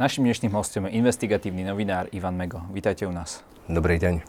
[0.00, 2.64] Našim dnešným hostom je investigatívny novinár Ivan Mego.
[2.72, 3.44] Vítajte u nás.
[3.68, 4.24] Dobrý deň.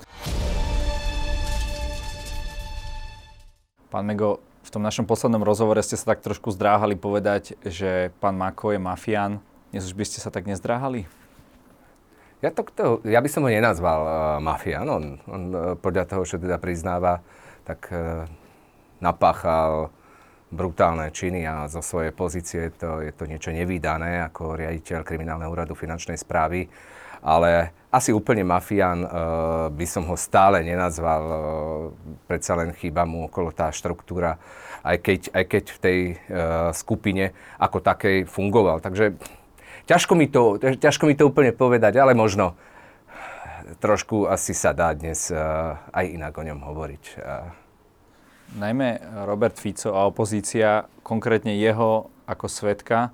[3.87, 8.35] Pán Mego, v tom našom poslednom rozhovore ste sa tak trošku zdráhali povedať, že pán
[8.35, 9.39] Mako je mafián.
[9.71, 11.07] Dnes už by ste sa tak nezdráhali?
[12.43, 14.83] Ja, to, to, ja by som ho nenazval uh, mafián.
[14.91, 17.23] On, on uh, podľa toho, čo teda priznáva,
[17.63, 18.27] tak uh,
[18.99, 19.95] napáchal
[20.53, 25.73] brutálne činy a zo svojej pozície to, je to niečo nevýdané ako riaditeľ kriminálneho úradu
[25.73, 26.69] finančnej správy.
[27.23, 29.09] Ale asi úplne mafián uh,
[29.71, 31.23] by som ho stále nenazval.
[31.23, 31.37] Uh,
[32.27, 34.35] predsa len chýba mu okolo tá štruktúra,
[34.83, 36.17] aj keď, aj keď v tej uh,
[36.75, 37.31] skupine
[37.63, 38.83] ako takej fungoval.
[38.83, 39.15] Takže
[39.87, 42.59] ťažko mi, to, ťažko mi to úplne povedať, ale možno
[43.79, 45.31] trošku asi sa dá dnes
[45.95, 47.03] aj inak o ňom hovoriť.
[48.53, 53.09] Najmä Robert Fico a opozícia, konkrétne jeho ako svetka,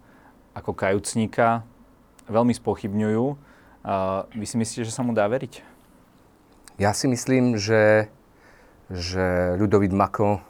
[0.51, 1.63] ako kajúcníka,
[2.27, 3.25] veľmi spochybňujú.
[4.35, 5.63] Vy si myslíte, že sa mu dá veriť?
[6.75, 8.11] Ja si myslím, že,
[8.91, 10.43] že Ľudovít Mako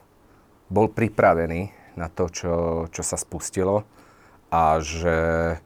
[0.73, 2.53] bol pripravený na to, čo,
[2.89, 3.85] čo sa spustilo
[4.49, 5.17] a že
[5.53, 5.57] e,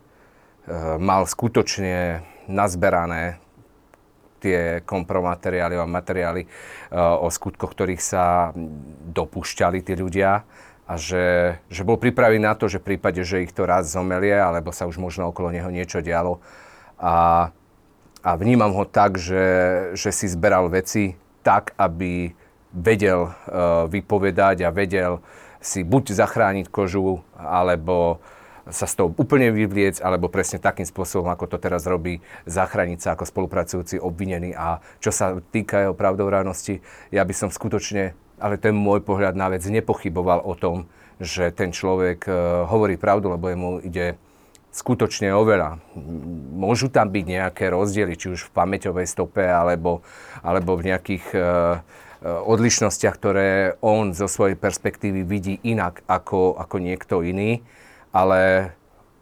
[0.99, 3.39] mal skutočne nazberané
[4.43, 8.51] tie kompromateriály a materiály uh, o skutkoch, ktorých sa
[9.15, 10.43] dopúšťali tí ľudia
[10.83, 14.35] a že, že bol pripravený na to, že v prípade, že ich to raz zomelie,
[14.35, 16.43] alebo sa už možno okolo neho niečo dialo.
[16.99, 17.49] A,
[18.19, 19.45] a vnímam ho tak, že,
[19.95, 22.35] že si zberal veci tak, aby
[22.75, 25.23] vedel uh, vypovedať a vedel
[25.63, 28.19] si buď zachrániť kožu, alebo
[28.71, 33.09] sa z toho úplne vyvliec, alebo presne takým spôsobom, ako to teraz robí, zachrániť sa
[33.15, 34.55] ako spolupracujúci obvinený.
[34.55, 36.79] A čo sa týka jeho pravdovránosti,
[37.11, 40.87] ja by som skutočne, ale ten môj pohľad na vec, nepochyboval o tom,
[41.19, 44.15] že ten človek uh, hovorí pravdu, lebo jemu ide
[44.73, 45.77] skutočne oveľa.
[46.57, 50.01] Môžu tam byť nejaké rozdiely, či už v pamäťovej stope, alebo,
[50.41, 51.83] alebo v nejakých uh,
[52.23, 57.59] odlišnostiach, ktoré on zo svojej perspektívy vidí inak ako, ako niekto iný
[58.13, 58.71] ale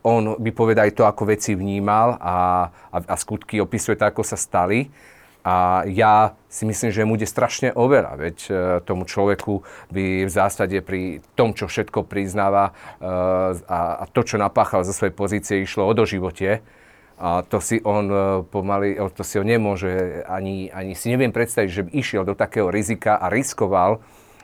[0.03, 4.37] on vypoveda aj to, ako veci vnímal a, a, a skutky opisuje tak, ako sa
[4.37, 4.89] stali.
[5.41, 8.51] A ja si myslím, že mu ide strašne oveľa, veď e,
[8.85, 12.71] tomu človeku by v zásade pri tom, čo všetko priznáva e,
[13.65, 16.61] a, a to, čo napáchal zo svojej pozície, išlo o doživotie.
[17.17, 18.17] A to si on e,
[18.53, 22.69] pomaly, to si on nemôže, ani, ani si neviem predstaviť, že by išiel do takého
[22.69, 23.97] rizika a riskoval,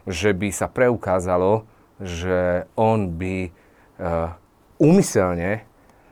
[0.10, 1.70] že by sa preukázalo,
[2.02, 3.54] že on by
[4.78, 5.66] úmyselne,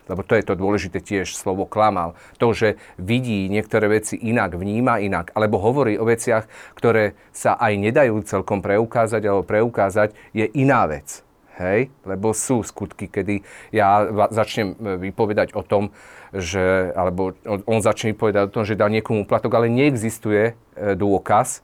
[0.06, 5.01] lebo to je to dôležité tiež, slovo klamal, to, že vidí niektoré veci inak, vníma
[5.01, 6.46] inak, alebo hovorí o veciach,
[6.78, 11.25] ktoré sa aj nedajú celkom preukázať alebo preukázať, je iná vec.
[11.57, 11.90] Hej?
[12.03, 13.41] Lebo sú skutky, kedy
[13.72, 15.96] ja začnem e, vypovedať o tom,
[16.35, 20.53] že, alebo on začne vypovedať o tom, že dá niekomu platok, ale neexistuje e,
[21.00, 21.63] dôkaz,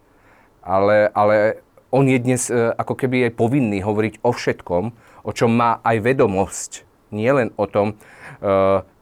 [0.64, 1.59] ale, ale
[1.92, 2.40] on je dnes
[2.80, 6.72] ako keby je povinný hovoriť o všetkom, o čom má aj vedomosť.
[7.12, 7.96] Nie len o tom, e,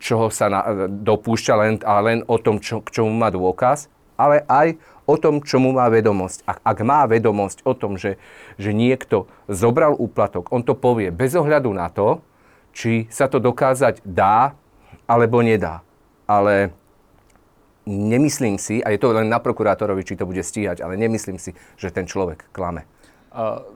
[0.01, 3.87] čoho sa na, dopúšťa, len, a len o tom, čo, k čomu má dôkaz,
[4.17, 4.75] ale aj
[5.05, 6.45] o tom, čomu má vedomosť.
[6.45, 8.17] Ak, ak má vedomosť o tom, že,
[8.61, 12.21] že niekto zobral úplatok, on to povie bez ohľadu na to,
[12.73, 14.53] či sa to dokázať dá
[15.09, 15.81] alebo nedá.
[16.29, 16.69] Ale
[17.89, 21.57] nemyslím si, a je to len na prokurátorovi, či to bude stíhať, ale nemyslím si,
[21.73, 22.85] že ten človek klame.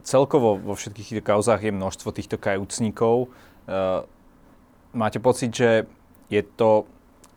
[0.02, 3.30] Celkovo vo všetkých týchto kauzách je množstvo týchto kajúcníkov.
[3.64, 4.02] Uh,
[4.90, 5.86] máte pocit, že
[6.26, 6.90] je to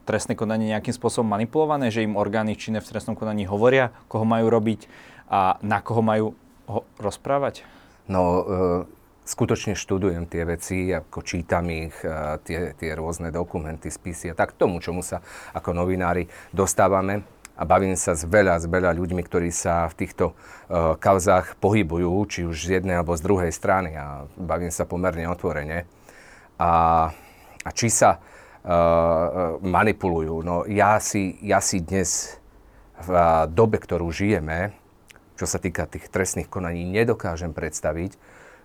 [0.09, 4.49] trestné konanie nejakým spôsobom manipulované, že im orgány činné v trestnom konaní hovoria, koho majú
[4.49, 4.89] robiť
[5.29, 6.33] a na koho majú
[6.65, 7.67] ho rozprávať?
[8.09, 11.93] No, uh skutočne študujem tie veci, ako čítam ich,
[12.47, 15.19] tie, tie rôzne dokumenty, spisy a tak tomu, čomu sa
[15.51, 17.27] ako novinári dostávame
[17.57, 22.13] a bavím sa s veľa, s veľa ľuďmi, ktorí sa v týchto uh, kauzách pohybujú,
[22.29, 25.89] či už z jednej alebo z druhej strany a bavím sa pomerne otvorene.
[26.61, 26.71] A,
[27.65, 32.37] a či sa uh, manipulujú, no ja si, ja si dnes
[33.01, 34.77] v uh, dobe, ktorú žijeme,
[35.37, 38.17] čo sa týka tých trestných konaní, nedokážem predstaviť,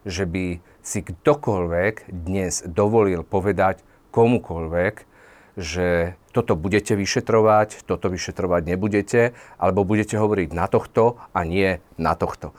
[0.04, 3.80] že by si ktokoľvek dnes dovolil povedať
[4.12, 4.94] komukoľvek,
[5.56, 12.16] že toto budete vyšetrovať, toto vyšetrovať nebudete, alebo budete hovoriť na tohto a nie na
[12.16, 12.56] tohto.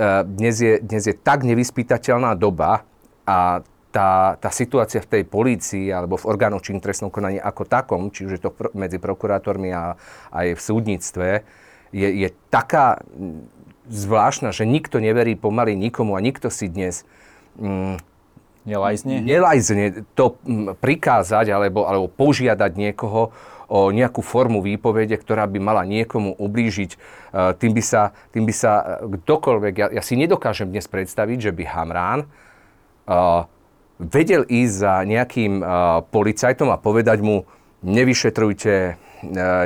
[0.00, 2.88] E, dnes je, dnes je tak nevyspytateľná doba
[3.28, 8.08] a tá, tá situácia v tej polícii alebo v orgánoch čin trestnom konaní ako takom,
[8.08, 9.98] či už je to medzi prokurátormi a
[10.30, 11.28] aj v súdnictve,
[11.90, 13.02] je, je taká
[13.90, 17.02] zvláštna, že nikto neverí pomaly nikomu a nikto si dnes
[17.58, 17.98] mm,
[18.68, 19.24] Nelajzne?
[19.24, 20.36] Nelajzne to
[20.80, 23.32] prikázať alebo, alebo požiadať niekoho
[23.70, 26.98] o nejakú formu výpovede, ktorá by mala niekomu ublížiť.
[27.62, 31.64] Tým by sa, tým by sa kdokoľvek, ja, ja si nedokážem dnes predstaviť, že by
[31.70, 33.46] Hamrán uh,
[34.02, 37.46] vedel ísť za nejakým uh, policajtom a povedať mu,
[37.86, 38.94] nevyšetrujte uh,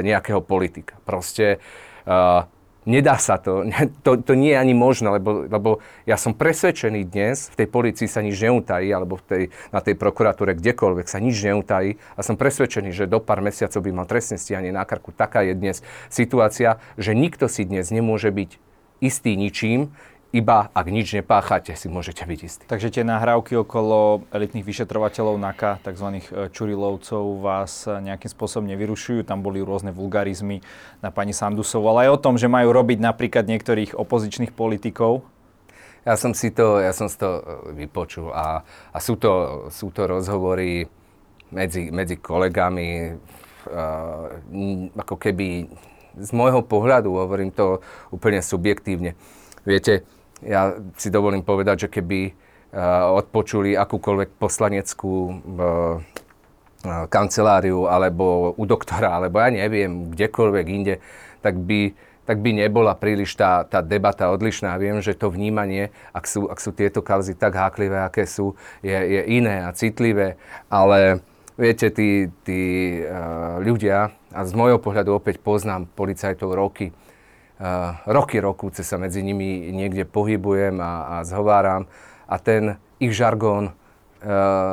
[0.04, 1.00] nejakého politika.
[1.08, 1.64] Proste
[2.04, 2.44] uh,
[2.84, 3.64] Nedá sa to.
[4.04, 4.20] to.
[4.20, 5.70] To nie je ani možné, lebo, lebo
[6.04, 9.42] ja som presvedčený dnes, v tej policii sa nič neutají, alebo v tej,
[9.72, 11.96] na tej prokuratúre kdekoľvek sa nič neutají.
[12.16, 15.10] A som presvedčený, že do pár mesiacov by mal trestné stíhanie na karku.
[15.16, 15.80] Taká je dnes
[16.12, 18.60] situácia, že nikto si dnes nemôže byť
[19.02, 19.92] istý ničím,
[20.34, 22.64] iba ak nič nepáchate, si môžete byť istí.
[22.66, 26.08] Takže tie nahrávky okolo elitných vyšetrovateľov NAKA, tzv.
[26.18, 29.22] E, čurilovcov, vás nejakým spôsobom nevyrušujú.
[29.22, 30.58] Tam boli rôzne vulgarizmy
[30.98, 35.22] na pani Sandusovú, ale aj o tom, že majú robiť napríklad niektorých opozičných politikov.
[36.02, 37.42] Ja som si to, ja som si to e,
[37.86, 40.90] vypočul a, a sú, to, sú to rozhovory
[41.54, 43.14] medzi, medzi kolegami,
[43.70, 44.26] uh,
[44.98, 45.70] ako keby
[46.18, 47.78] z môjho pohľadu, hovorím to
[48.10, 49.14] úplne subjektívne.
[49.62, 50.06] Viete,
[50.42, 55.34] ja si dovolím povedať, že keby uh, odpočuli akúkoľvek poslaneckú uh,
[56.84, 61.00] kanceláriu alebo u doktora, alebo ja neviem, kdekoľvek inde,
[61.40, 61.96] tak by,
[62.28, 64.76] tak by nebola príliš tá, tá debata odlišná.
[64.76, 68.52] Viem, že to vnímanie, ak sú, ak sú tieto kauzy tak háklivé, aké sú,
[68.84, 70.36] je, je iné a citlivé,
[70.68, 71.24] ale
[71.56, 73.00] viete, tí, tí
[73.64, 76.92] ľudia, a z môjho pohľadu opäť poznám policajtov roky,
[78.06, 81.86] roky, rokúce sa medzi nimi niekde pohybujem a, a zhováram
[82.26, 83.74] a ten ich žargón uh,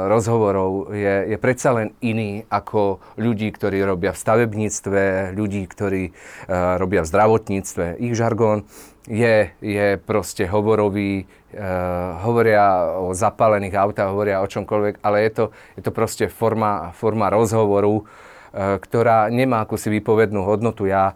[0.09, 5.01] rozhovorov je, je predsa len iný ako ľudí, ktorí robia v stavebníctve,
[5.35, 8.01] ľudí, ktorí uh, robia v zdravotníctve.
[8.01, 8.65] Ich žargón
[9.09, 15.45] je, je proste hovorový, uh, hovoria o zapálených autách, hovoria o čomkoľvek, ale je to,
[15.77, 18.05] je to proste forma, forma rozhovoru,
[18.51, 20.83] ktorá nemá akúsi výpovednú hodnotu.
[20.83, 21.15] Ja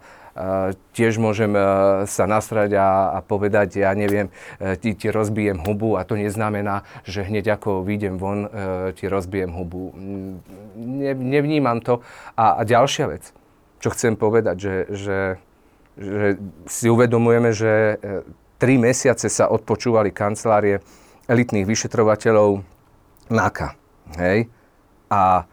[0.92, 1.60] tiež môžem e,
[2.04, 4.28] sa nasrať a, a povedať, ja neviem,
[4.60, 8.48] e, ti, ti rozbijem hubu a to neznamená, že hneď ako vyjdem von,
[8.96, 9.96] ti rozbijem hubu.
[10.76, 12.04] Ne, nevnímam to.
[12.36, 13.32] A, a ďalšia vec,
[13.80, 15.18] čo chcem povedať, že, že,
[15.96, 16.26] že
[16.68, 17.96] si uvedomujeme, že
[18.56, 20.80] tri mesiace sa odpočúvali kancelárie
[21.28, 22.62] elitných vyšetrovateľov
[23.32, 23.68] NAKA.
[24.20, 24.48] Hej?
[25.10, 25.44] A,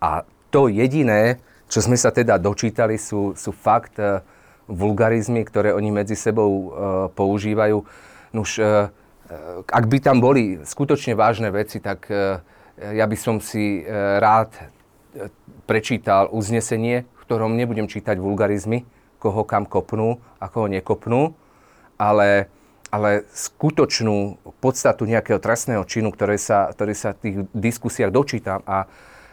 [0.00, 0.10] a
[0.52, 4.20] to jediné, čo sme sa teda dočítali, sú, sú fakt uh,
[4.68, 6.66] vulgarizmy, ktoré oni medzi sebou uh,
[7.12, 7.84] používajú.
[8.32, 8.88] Nuž, uh,
[9.64, 12.12] ak by tam boli skutočne vážne veci, tak
[12.76, 13.80] ja by som si
[14.20, 14.52] rád
[15.64, 18.84] prečítal uznesenie, v ktorom nebudem čítať vulgarizmy,
[19.16, 21.32] koho kam kopnú a koho nekopnú,
[21.96, 22.52] ale,
[22.92, 28.60] ale skutočnú podstatu nejakého trestného činu, ktoré sa, ktoré sa v tých diskusiách dočítam.
[28.68, 28.84] A,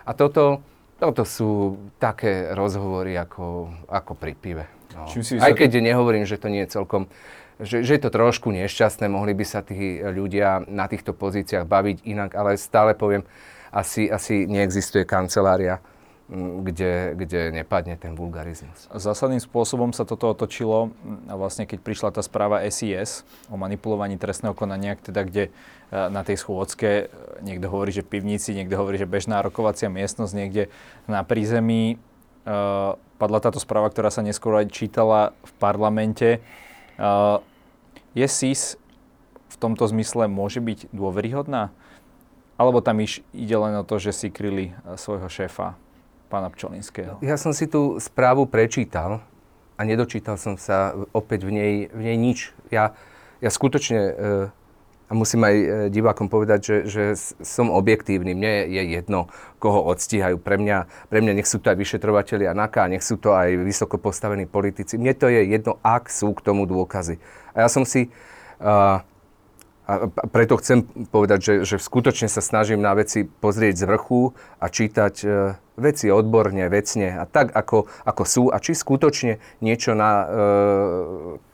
[0.07, 0.63] a toto,
[1.01, 4.65] toto sú také rozhovory ako, ako pri pive.
[4.93, 5.09] No.
[5.09, 7.09] Si Aj keď nehovorím, že to nie je celkom,
[7.57, 12.05] že, že je to trošku nešťastné, mohli by sa tí ľudia na týchto pozíciách baviť
[12.05, 13.25] inak, ale stále poviem,
[13.73, 15.81] asi, asi neexistuje kancelária,
[16.31, 18.87] kde, kde nepadne ten vulgarizmus.
[18.87, 20.95] Zásadným spôsobom sa toto otočilo,
[21.27, 25.51] vlastne keď prišla tá správa SIS o manipulovaní trestného konania, teda kde e,
[25.91, 27.05] na tej schôdzke e,
[27.43, 30.71] niekto hovorí, že pivnici, niekto hovorí, že bežná rokovacia miestnosť niekde
[31.11, 31.99] na prízemí.
[32.41, 36.41] Uh, padla táto správa, ktorá sa neskôr aj čítala v parlamente.
[36.97, 37.37] Uh,
[38.17, 38.81] je SIS
[39.45, 41.69] v tomto zmysle môže byť dôveryhodná?
[42.57, 45.77] Alebo tam iš ide len o to, že si kryli svojho šéfa?
[46.31, 47.19] Pána Pčolinského.
[47.19, 49.19] Ja som si tú správu prečítal
[49.75, 52.55] a nedočítal som sa opäť v nej, v nej nič.
[52.71, 52.95] Ja,
[53.43, 54.13] ja skutočne, e,
[55.05, 57.03] a musím aj e, divákom povedať, že, že
[57.43, 58.31] som objektívny.
[58.31, 59.27] Mne je jedno,
[59.59, 60.39] koho odstíhajú.
[60.39, 63.51] Pre mňa, pre mňa nech sú to aj vyšetrovateľi a NAKA, nech sú to aj
[63.59, 64.95] vysoko postavení politici.
[64.95, 67.19] Mne to je jedno, ak sú k tomu dôkazy.
[67.51, 68.07] A ja som si...
[68.61, 69.03] Uh,
[69.89, 74.21] a preto chcem povedať, že, že skutočne sa snažím na veci pozrieť z vrchu
[74.61, 75.27] a čítať e,
[75.81, 80.25] veci odborne, vecne a tak, ako, ako sú a či skutočne niečo na e,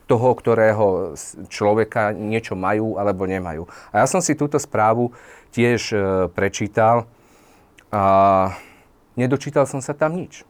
[0.08, 1.16] toho, ktorého
[1.52, 3.68] človeka niečo majú alebo nemajú.
[3.92, 5.16] A ja som si túto správu
[5.56, 5.98] tiež e,
[6.32, 7.08] prečítal
[7.92, 8.04] a
[9.16, 10.44] nedočítal som sa tam nič.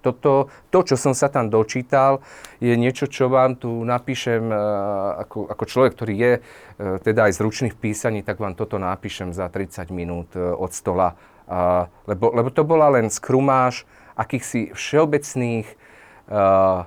[0.00, 2.24] Toto, to, čo som sa tam dočítal,
[2.58, 7.36] je niečo, čo vám tu napíšem uh, ako, ako človek, ktorý je uh, teda aj
[7.36, 11.16] zručný v písaní, tak vám toto napíšem za 30 minút uh, od stola.
[12.06, 13.82] Lebo, lebo to bola len skrumáž
[14.14, 15.66] akýchsi všeobecných
[16.30, 16.86] uh,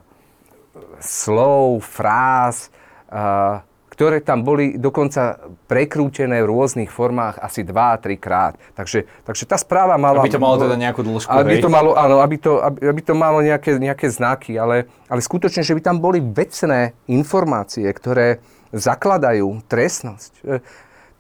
[1.04, 2.72] slov, fráz,
[3.12, 3.60] uh,
[3.94, 5.38] ktoré tam boli dokonca
[5.70, 8.58] prekrútené v rôznych formách asi 2-3 krát.
[8.74, 10.26] Takže, takže tá správa mala...
[10.26, 11.62] Aby to malo teda nejakú dĺžku, aby hej?
[11.62, 15.62] to malo, áno, aby to, aby, aby to malo nejaké, nejaké znaky, ale, ale skutočne,
[15.62, 18.42] že by tam boli vecné informácie, ktoré
[18.74, 20.58] zakladajú trestnosť, e,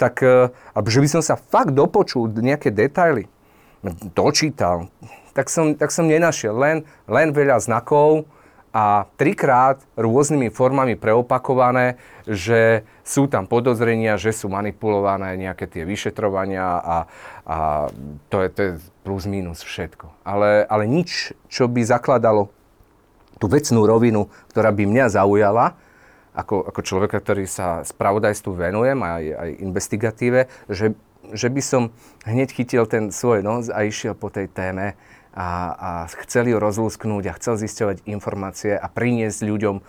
[0.01, 0.49] tak e,
[0.89, 3.29] že by som sa fakt dopočul nejaké detaily,
[4.17, 4.89] dočítal,
[5.37, 6.57] tak som, tak som nenašiel.
[6.57, 8.25] Len, len veľa znakov,
[8.73, 16.81] a trikrát rôznymi formami preopakované, že sú tam podozrenia, že sú manipulované nejaké tie vyšetrovania
[16.81, 16.97] a,
[17.45, 17.57] a
[18.33, 18.71] to, je, to je
[19.05, 20.09] plus minus všetko.
[20.25, 22.49] Ale, ale nič, čo by zakladalo
[23.37, 25.77] tú vecnú rovinu, ktorá by mňa zaujala,
[26.33, 30.97] ako, ako človeka, ktorý sa spravodajstvu venujem, aj, aj investigatíve, že,
[31.29, 31.93] že by som
[32.25, 34.97] hneď chytil ten svoj nos a išiel po tej téme
[35.33, 35.89] a, a
[36.25, 39.83] chceli ju rozlúsknúť a chcel zisťovať informácie a priniesť ľuďom e,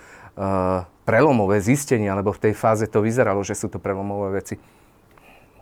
[1.04, 4.56] prelomové zistenia, lebo v tej fáze to vyzeralo, že sú to prelomové veci.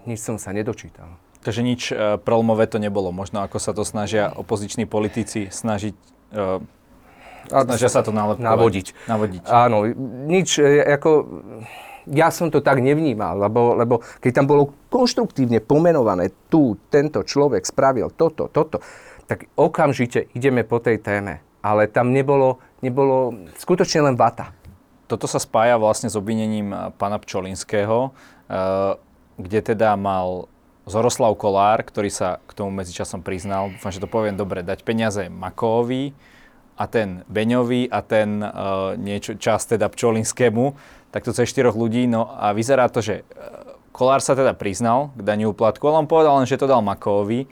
[0.07, 1.11] Nič som sa nedočítal.
[1.43, 3.11] Takže nič e, prelomové to nebolo.
[3.11, 5.95] Možno ako sa to snažia opoziční politici snažiť
[6.31, 6.83] e,
[7.51, 8.47] snažia sa to nalepkovať.
[8.47, 8.87] Navodiť.
[9.11, 9.43] Navodiť.
[9.51, 9.91] Áno,
[10.31, 11.11] nič, e, ako,
[12.11, 17.67] ja som to tak nevnímal, lebo, lebo keď tam bolo konštruktívne pomenované, tu tento človek
[17.67, 18.83] spravil toto, toto,
[19.27, 21.41] tak okamžite ideme po tej téme.
[21.63, 24.51] Ale tam nebolo, nebolo skutočne len vata.
[25.07, 28.99] Toto sa spája vlastne s obvinením eh, pána Pčolinského, eh,
[29.39, 30.51] kde teda mal
[30.83, 35.31] Zoroslav Kolár, ktorý sa k tomu medzičasom priznal, dúfam, že to poviem dobre, dať peniaze
[35.31, 36.11] Makovi
[36.75, 40.75] a ten Beňovi a ten uh, niečo, čas teda Pčolinskému,
[41.15, 42.11] tak to cez štyroch ľudí.
[42.11, 43.23] No a vyzerá to, že
[43.95, 47.47] Kolár sa teda priznal k daniu úplatku, ale on povedal len, že to dal Makovi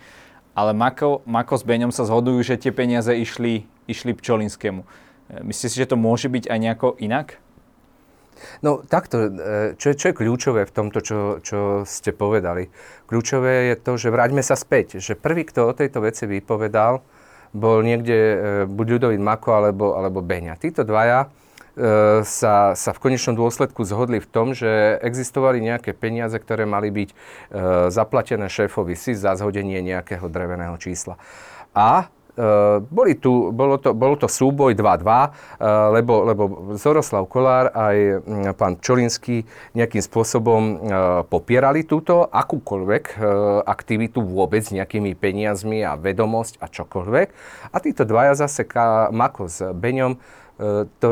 [0.54, 4.83] ale Mako, Mako s Beňom sa zhodujú, že tie peniaze išli, išli Pčolinskému.
[4.83, 4.87] E,
[5.47, 7.38] myslíte si, že to môže byť aj nejako inak?
[8.64, 9.30] No takto, e,
[9.76, 12.73] čo, čo je kľúčové v tomto, čo, čo ste povedali?
[13.07, 17.04] Kľúčové je to, že vráťme sa späť, že prvý, kto o tejto veci vypovedal,
[17.50, 18.37] bol niekde e,
[18.71, 20.54] buď Ľudovít Mako alebo, alebo Beňa.
[20.57, 21.28] Títo dvaja
[22.26, 27.08] sa, sa v konečnom dôsledku zhodli v tom, že existovali nejaké peniaze, ktoré mali byť
[27.08, 27.14] e,
[27.88, 31.16] zaplatené šéfovi si za zhodenie nejakého dreveného čísla.
[31.72, 36.42] A Uh, boli tu, bolo, to, bolo to súboj 2-2, uh, lebo, lebo
[36.78, 38.22] Zoroslav Kolár aj
[38.54, 39.42] pán Čolinský
[39.75, 40.62] nejakým spôsobom
[41.26, 43.18] popierali túto akúkoľvek
[43.66, 47.28] aktivitu vôbec nejakými peniazmi a vedomosť a čokoľvek.
[47.75, 48.62] A títo dvaja zase,
[49.10, 50.16] Mako s Beňom,
[51.02, 51.10] to,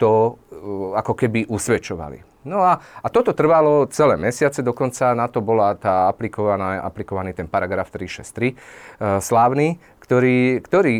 [0.00, 2.30] to uh, ako keby usvedčovali.
[2.40, 7.44] No a, a toto trvalo celé mesiace, dokonca na to bola tá aplikovaná, aplikovaný ten
[7.44, 10.94] paragraf 363 uh, slávny, ktorý, ktorý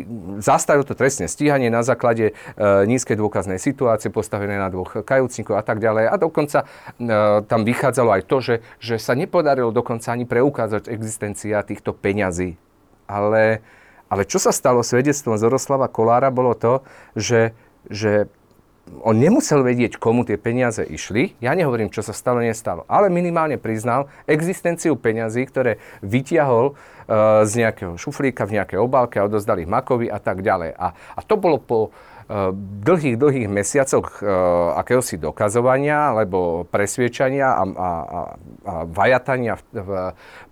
[0.45, 5.64] zastavil to trestné stíhanie na základe uh, nízkej dôkaznej situácie postavené na dvoch kajúcnikov a
[5.64, 6.12] tak ďalej.
[6.12, 11.64] A dokonca uh, tam vychádzalo aj to, že, že sa nepodarilo dokonca ani preukázať existencia
[11.64, 12.61] týchto peňazí.
[13.09, 13.64] Ale,
[14.12, 16.85] ale čo sa stalo svedectvom Zoroslava Kolára bolo to,
[17.16, 17.57] že,
[17.88, 18.28] že
[19.00, 21.38] on nemusel vedieť, komu tie peniaze išli.
[21.38, 22.85] Ja nehovorím, čo sa stalo, nestalo.
[22.90, 29.26] Ale minimálne priznal existenciu peňazí, ktoré vytiahol uh, z nejakého šuflíka v nejakej obálke a
[29.26, 30.75] odozdali Makovi a tak ďalej.
[30.76, 32.52] A, a to bolo po uh,
[32.85, 37.88] dlhých, dlhých mesiacoch uh, akéhosi dokazovania alebo presviečania a, a, a,
[38.87, 39.90] vajatania v, v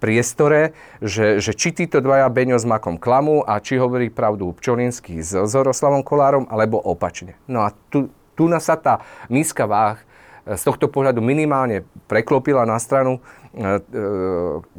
[0.01, 5.21] priestore, že, že či títo dvaja Beňo s Makom klamu a či hovorí pravdu Pčolinský
[5.21, 7.37] s Zoroslavom Kolárom, alebo opačne.
[7.47, 9.99] No a tu, tu sa tá nízka váh
[10.47, 13.21] e, z tohto pohľadu minimálne preklopila na stranu e,
[13.59, 13.79] e,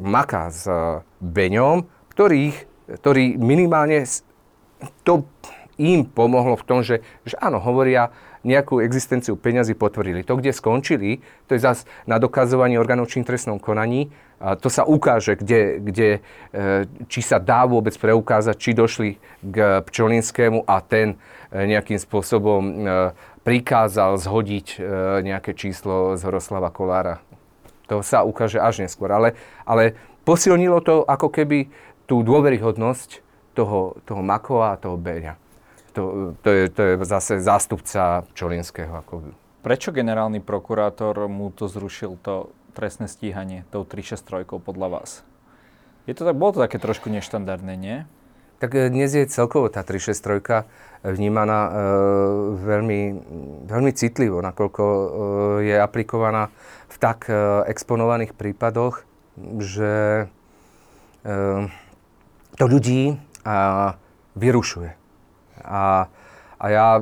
[0.00, 1.84] Maka s e, Beňom,
[2.16, 2.56] ktorých,
[2.96, 4.08] ktorí minimálne
[5.04, 5.28] to
[5.76, 8.08] im pomohlo v tom, že, že áno, hovoria,
[8.40, 10.24] nejakú existenciu peňazí potvrdili.
[10.24, 14.08] To, kde skončili, to je zase na dokazovanie orgánov čím trestnom konaní.
[14.40, 16.08] A to sa ukáže, kde, kde,
[17.12, 21.20] či sa dá vôbec preukázať, či došli k Pčolinskému a ten
[21.52, 22.62] nejakým spôsobom
[23.42, 24.78] prikázal zhodiť e,
[25.24, 27.24] nejaké číslo z Horoslava Kolára.
[27.88, 29.10] To sa ukáže až neskôr.
[29.10, 29.34] Ale,
[29.66, 31.72] ale posilnilo to ako keby
[32.04, 33.22] tú dôveryhodnosť
[33.56, 35.34] toho, toho Makova a toho Beňa.
[35.98, 38.94] To, to, je, to je zase zástupca Čolinského.
[39.02, 39.34] Ako...
[39.66, 45.10] Prečo generálny prokurátor mu to zrušil, to trestné stíhanie, tou 363 podľa vás?
[46.06, 47.96] Je to tak, bolo to také trošku neštandardné, nie?
[48.60, 50.68] Tak e, dnes je celkovo tá 363
[51.04, 51.70] vnímaná e,
[52.60, 53.00] veľmi,
[53.64, 55.06] veľmi citlivo, nakoľko e,
[55.72, 56.52] je aplikovaná
[56.92, 59.08] v tak e, exponovaných prípadoch,
[59.56, 60.26] že
[62.56, 63.12] to ľudí
[64.36, 64.90] vyrušuje.
[65.64, 66.08] A,
[66.56, 66.96] a ja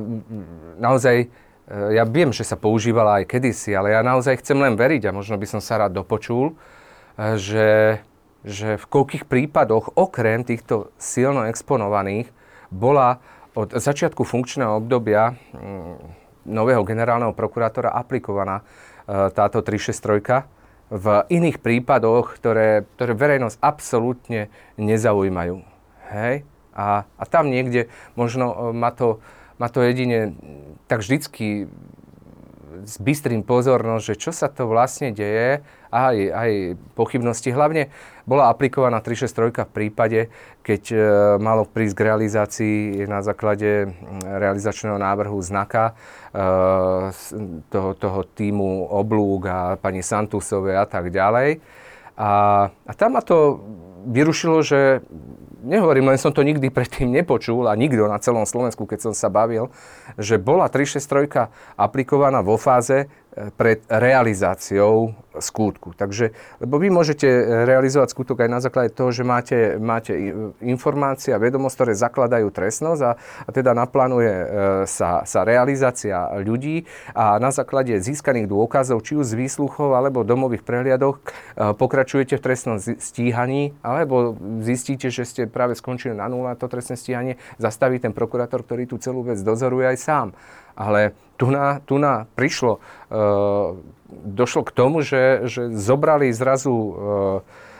[0.75, 1.31] naozaj
[1.71, 5.39] ja viem, že sa používala aj kedysi, ale ja naozaj chcem len veriť a možno
[5.39, 6.59] by som sa rád dopočul,
[7.39, 7.99] že,
[8.43, 12.31] že v koľkých prípadoch okrem týchto silno exponovaných
[12.71, 13.19] bola
[13.57, 15.95] od začiatku funkčného obdobia mm,
[16.47, 18.63] nového generálneho prokurátora aplikovaná
[19.09, 20.45] táto 363
[20.89, 25.61] v iných prípadoch, ktoré, ktoré verejnosť absolútne nezaujímajú.
[26.09, 26.45] Hej?
[26.73, 29.21] A, a tam niekde možno ma to,
[29.61, 30.33] ma to jedine
[30.89, 31.69] tak vždycky
[32.85, 36.51] s bystrým pozornosť, že čo sa to vlastne deje, aj, aj
[36.93, 37.49] pochybnosti.
[37.49, 37.89] Hlavne
[38.29, 40.19] bola aplikovaná 363 v prípade,
[40.61, 40.97] keď e,
[41.41, 42.77] malo prísť k realizácii
[43.09, 43.89] na základe
[44.21, 45.93] realizačného návrhu znaka e,
[47.73, 51.57] toho, toho týmu Oblúk a pani Santusovej a tak ďalej.
[52.19, 52.31] A,
[52.69, 53.57] a tam ma to
[54.05, 55.01] vyrušilo, že
[55.63, 59.27] nehovorím, len som to nikdy predtým nepočul a nikto na celom Slovensku, keď som sa
[59.27, 59.71] bavil,
[60.15, 63.11] že bola 363 aplikovaná vo fáze,
[63.55, 65.93] pred realizáciou skutku.
[65.93, 67.29] Takže, lebo vy môžete
[67.69, 70.11] realizovať skutok aj na základe toho, že máte, máte
[70.59, 74.45] informácie a vedomosť, ktoré zakladajú trestnosť a, a teda naplánuje e,
[74.89, 80.65] sa, sa realizácia ľudí a na základe získaných dôkazov, či už z výsluchov alebo domových
[80.65, 81.23] prehliadoch, e,
[81.77, 87.37] pokračujete v trestnom stíhaní alebo zistíte, že ste práve skončili na nula to trestné stíhanie,
[87.61, 90.29] zastaví ten prokurátor, ktorý tú celú vec dozoruje aj sám.
[90.79, 93.17] Ale tu na, tu na prišlo, e,
[94.11, 96.91] došlo k tomu, že, že zobrali zrazu e,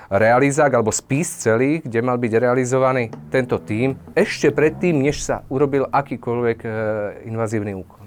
[0.10, 5.88] realizák alebo spis celý, kde mal byť realizovaný tento tým, ešte predtým, než sa urobil
[5.88, 6.70] akýkoľvek e,
[7.29, 8.00] invazívny úkon.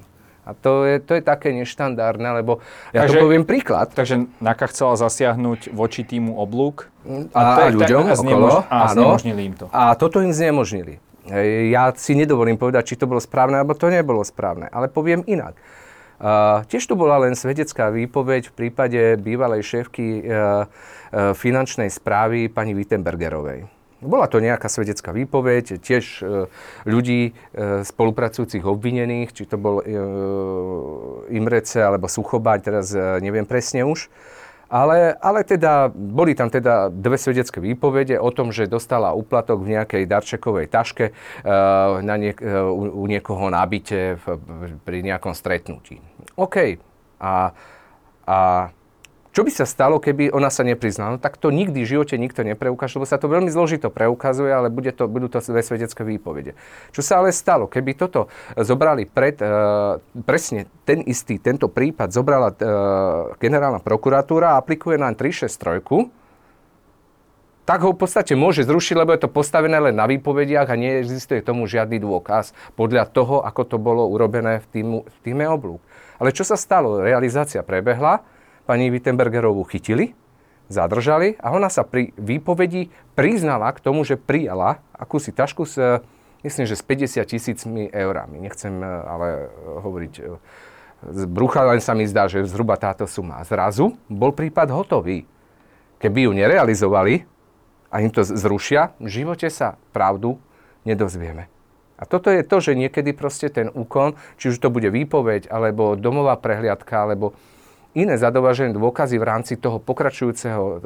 [0.42, 2.58] A to je, to je také neštandardné, lebo
[2.90, 3.94] ja takže, to poviem príklad.
[3.94, 6.90] Takže NAKA chcela zasiahnuť voči týmu oblúk
[7.30, 8.48] a, a, a ľuďom a, okolo.
[8.66, 9.70] A znemožnili im to.
[9.70, 10.98] A toto im znemožnili.
[11.70, 15.54] Ja si nedovolím povedať, či to bolo správne, alebo to nebolo správne, ale poviem inak.
[16.22, 22.46] Uh, tiež tu bola len svedecká výpoveď v prípade bývalej šéfky uh, uh, finančnej správy
[22.46, 23.66] pani Wittenbergerovej.
[24.02, 26.26] Bola to nejaká svedecká výpoveď, tiež
[26.82, 27.38] ľudí
[27.86, 29.78] spolupracujúcich obvinených, či to bol
[31.30, 32.90] Imrece alebo Suchobaň, teraz
[33.22, 34.10] neviem presne už.
[34.72, 39.76] Ale, ale teda, boli tam teda dve svedecké výpovede o tom, že dostala úplatok v
[39.76, 44.24] nejakej darčekovej taške uh, na niek- uh, u, u niekoho nábite v,
[44.80, 46.00] pri nejakom stretnutí.
[46.40, 46.80] OK.
[47.20, 47.52] A,
[48.24, 48.38] a
[49.32, 51.16] čo by sa stalo, keby ona sa nepriznala?
[51.16, 54.68] No tak to nikdy v živote nikto nepreukáže, lebo sa to veľmi zložito preukazuje, ale
[54.68, 56.52] bude to, budú to dve svedecké výpovede.
[56.92, 58.28] Čo sa ale stalo, keby toto
[58.60, 59.48] zobrali pred, e,
[60.28, 62.56] presne ten istý, tento prípad zobrala e,
[63.40, 66.12] generálna prokuratúra a aplikuje na 363,
[67.64, 71.40] tak ho v podstate môže zrušiť, lebo je to postavené len na výpovediach a neexistuje
[71.40, 75.80] tomu žiadny dôkaz podľa toho, ako to bolo urobené v, týmu, v týme oblúk.
[76.20, 77.00] Ale čo sa stalo?
[77.00, 78.20] Realizácia prebehla,
[78.66, 80.14] pani Wittenbergerovú chytili,
[80.72, 85.76] zadržali a ona sa pri výpovedi priznala k tomu, že prijala akúsi tašku s,
[86.46, 88.40] myslím, že s 50 tisícmi eurami.
[88.40, 90.36] Nechcem eh, ale eh, hovoriť eh,
[91.02, 93.42] z brucha, len sa mi zdá, že zhruba táto suma.
[93.42, 95.26] Zrazu bol prípad hotový.
[95.98, 97.26] Keby ju nerealizovali
[97.90, 100.38] a im to zrušia, v živote sa pravdu
[100.86, 101.50] nedozvieme.
[101.98, 105.94] A toto je to, že niekedy proste ten úkon, či už to bude výpoveď, alebo
[105.94, 107.38] domová prehliadka, alebo
[107.92, 110.76] iné zadovažené dôkazy v rámci toho pokračujúceho e,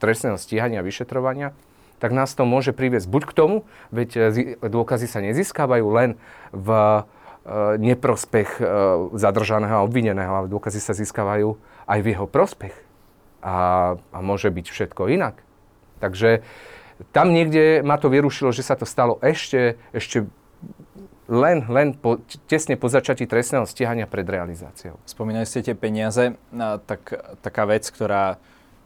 [0.00, 1.56] trestného stíhania a vyšetrovania,
[2.02, 3.56] tak nás to môže priviesť buď k tomu,
[3.94, 4.20] veď e,
[4.58, 6.10] dôkazy sa nezískavajú len
[6.50, 7.00] v e,
[7.78, 8.62] neprospech e,
[9.14, 11.54] zadržaného a obvineného, ale dôkazy sa získavajú
[11.86, 12.74] aj v jeho prospech.
[13.42, 13.54] A,
[14.10, 15.38] a môže byť všetko inak.
[16.02, 16.42] Takže
[17.14, 20.26] tam niekde ma to vyrušilo, že sa to stalo ešte, ešte
[21.32, 25.00] len, len po, tesne po začatí trestného stíhania pred realizáciou.
[25.08, 26.36] Spomínali ste tie peniaze,
[26.84, 28.36] tak, taká vec, ktorá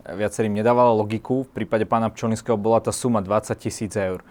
[0.07, 4.23] viacerým nedávala logiku, v prípade pána Pčolinského bola tá suma 20 tisíc eur.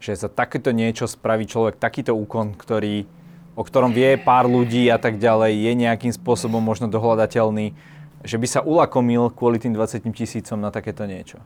[0.00, 3.04] Že za takéto niečo spraví človek takýto úkon, ktorý,
[3.52, 7.76] o ktorom vie pár ľudí a tak ďalej, je nejakým spôsobom možno dohľadateľný,
[8.24, 11.36] že by sa ulakomil kvôli tým 20 tisícom na takéto niečo.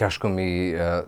[0.00, 1.04] Ťažko mi e,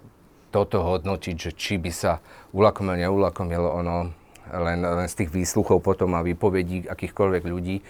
[0.53, 2.21] toto hodnotiť, že či by sa
[2.53, 4.18] ulakomil, neulakomil ono
[4.53, 7.83] len, len z tých výsluchov potom a výpovedí akýchkoľvek ľudí, e,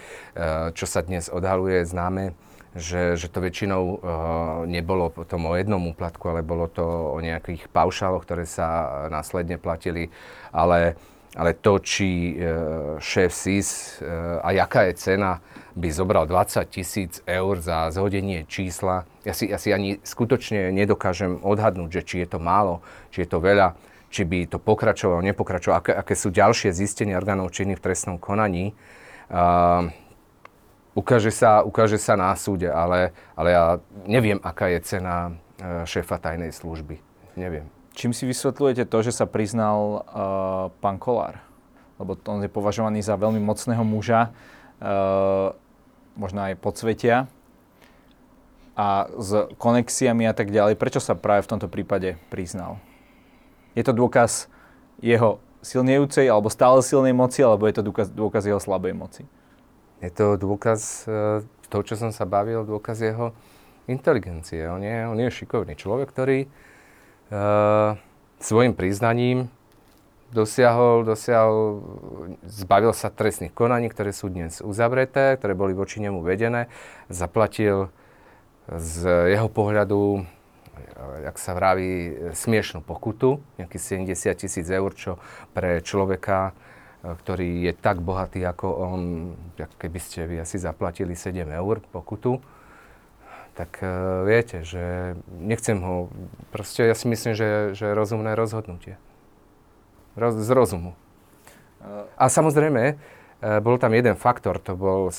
[0.74, 2.34] čo sa dnes odhaluje, známe,
[2.76, 3.98] že, že to väčšinou uh,
[4.68, 10.12] nebolo potom o jednom úplatku, ale bolo to o nejakých paušáloch, ktoré sa následne platili.
[10.52, 10.94] Ale,
[11.32, 14.00] ale to, či uh, šéf SIS
[14.44, 15.40] a jaká je cena,
[15.78, 21.38] by zobral 20 tisíc eur za zhodenie čísla, ja si, ja si ani skutočne nedokážem
[21.38, 22.82] odhadnúť, že či je to málo,
[23.14, 27.52] či je to veľa či by to pokračovalo, nepokračovalo, aké, aké sú ďalšie zistenia orgánov
[27.52, 28.72] činných v trestnom konaní.
[29.28, 29.92] Uh,
[30.96, 33.64] ukáže, sa, ukáže sa na súde, ale, ale ja
[34.08, 36.96] neviem, aká je cena uh, šéfa tajnej služby.
[37.36, 37.68] Neviem.
[37.92, 41.44] Čím si vysvetľujete to, že sa priznal uh, pán Kolár?
[42.00, 44.32] Lebo on je považovaný za veľmi mocného muža,
[44.80, 45.52] uh,
[46.16, 47.28] možno aj podsvetia
[48.78, 50.78] a s konexiami a tak ďalej.
[50.78, 52.78] Prečo sa práve v tomto prípade priznal?
[53.78, 54.50] Je to dôkaz
[54.98, 59.22] jeho silnejúcej alebo stále silnej moci, alebo je to dôkaz, dôkaz jeho slabej moci?
[60.02, 63.30] Je to dôkaz uh, toho, čo som sa bavil, dôkaz jeho
[63.86, 64.66] inteligencie.
[64.66, 66.38] On je, on je šikovný človek, ktorý
[67.30, 67.94] uh,
[68.42, 69.46] svojim priznaním
[70.28, 71.80] dosiahol, dosiahol,
[72.44, 76.68] zbavil sa trestných konaní, ktoré sú dnes uzavreté, ktoré boli voči nemu vedené,
[77.08, 77.88] zaplatil
[78.68, 80.28] z jeho pohľadu,
[81.24, 87.72] jak sa vraví, smiešnú pokutu, nejakých 70 tisíc eur, čo pre človeka, e, ktorý je
[87.76, 89.02] tak bohatý ako on,
[89.56, 92.42] keby ste vy asi zaplatili 7 eur pokutu,
[93.58, 96.14] tak uh, viete, že nechcem ho,
[96.54, 98.94] proste ja si myslím, že, že rozumné rozhodnutie.
[100.14, 100.94] Roz, z rozumu.
[102.14, 102.94] A samozrejme,
[103.62, 105.10] bol tam jeden faktor, to bol,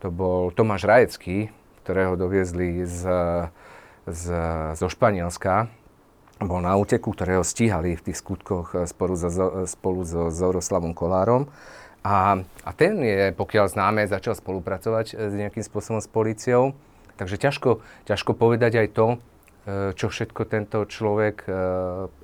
[0.00, 1.52] to bol Tomáš Rajecký,
[1.84, 3.04] ktorého doviezli z,
[4.08, 4.24] z,
[4.76, 5.68] zo Španielska.
[6.42, 9.30] Bol na úteku, ktorého stíhali v tých skutkoch eh, spolu so,
[9.64, 11.48] spolu so Zoroslavom Kolárom.
[12.04, 16.76] A, a ten je, pokiaľ známe, začal spolupracovať eh, s nejakým spôsobom s policiou.
[17.14, 17.70] Takže ťažko,
[18.10, 21.46] ťažko povedať aj to, eh, čo všetko tento človek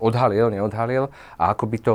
[0.03, 1.95] odhalil, neodhalil a ako by to,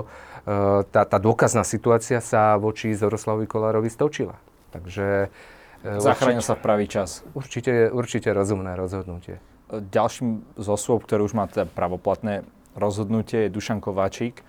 [0.94, 4.38] tá, tá dôkazná situácia sa voči Zoroslavovi Kolárovi stočila.
[4.70, 5.34] Takže
[5.82, 7.26] Zachránil sa v pravý čas.
[7.34, 9.42] Určite, určite rozumné rozhodnutie.
[9.82, 12.44] Ďalším z osôb, ktorý už má teda pravoplatné
[12.76, 14.44] rozhodnutie, je Dušan Kováčik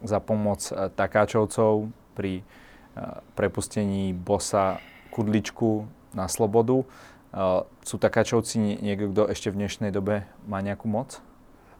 [0.00, 2.42] za pomoc e, takáčovcov pri e,
[3.36, 4.80] prepustení bosa
[5.12, 6.84] Kudličku na slobodu.
[7.84, 11.20] Sú takáčovci niekto, kto ešte v dnešnej dobe má nejakú moc?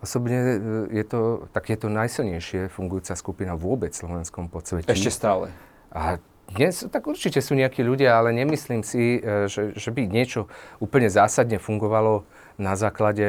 [0.04, 0.61] Osobne
[0.92, 4.92] je to, tak je to najsilnejšie fungujúca skupina vôbec v slovenskom podsvetí.
[4.92, 5.48] Ešte stále.
[5.88, 6.20] A
[6.52, 10.46] dnes tak určite sú nejakí ľudia, ale nemyslím si, e, že, že by niečo
[10.78, 13.29] úplne zásadne fungovalo na základe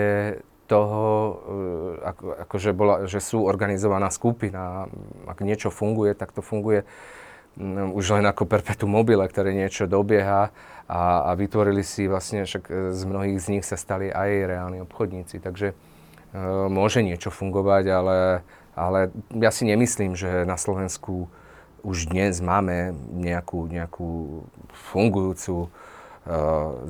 [0.68, 4.92] toho, e, ako, ako že, bola, že sú organizovaná skupina.
[5.28, 6.84] Ak niečo funguje, tak to funguje
[7.94, 10.54] už len ako perpetuum mobile, ktoré niečo dobieha
[10.86, 14.80] a, a vytvorili si vlastne, však e, z mnohých z nich sa stali aj reálni
[14.86, 15.42] obchodníci.
[15.42, 15.76] Takže e,
[16.70, 18.18] môže niečo fungovať, ale,
[18.78, 21.28] ale ja si nemyslím, že na Slovensku
[21.82, 24.44] už dnes máme nejakú, nejakú
[24.94, 25.74] fungujúcu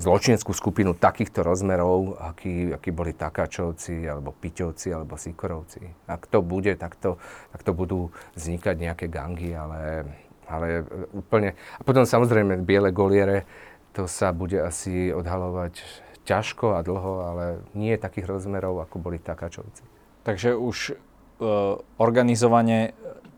[0.01, 5.85] zločineckú skupinu takýchto rozmerov, akí, akí boli Takáčovci, alebo Piťovci, alebo Sikorovci.
[6.09, 7.21] Ak to bude, tak to,
[7.53, 10.09] tak to budú vznikať nejaké gangy, ale,
[10.49, 11.53] ale úplne...
[11.77, 13.45] A potom samozrejme biele goliere,
[13.93, 15.85] to sa bude asi odhalovať
[16.25, 17.45] ťažko a dlho, ale
[17.77, 19.85] nie takých rozmerov, ako boli Takáčovci.
[20.25, 22.97] Takže už uh, organizovanie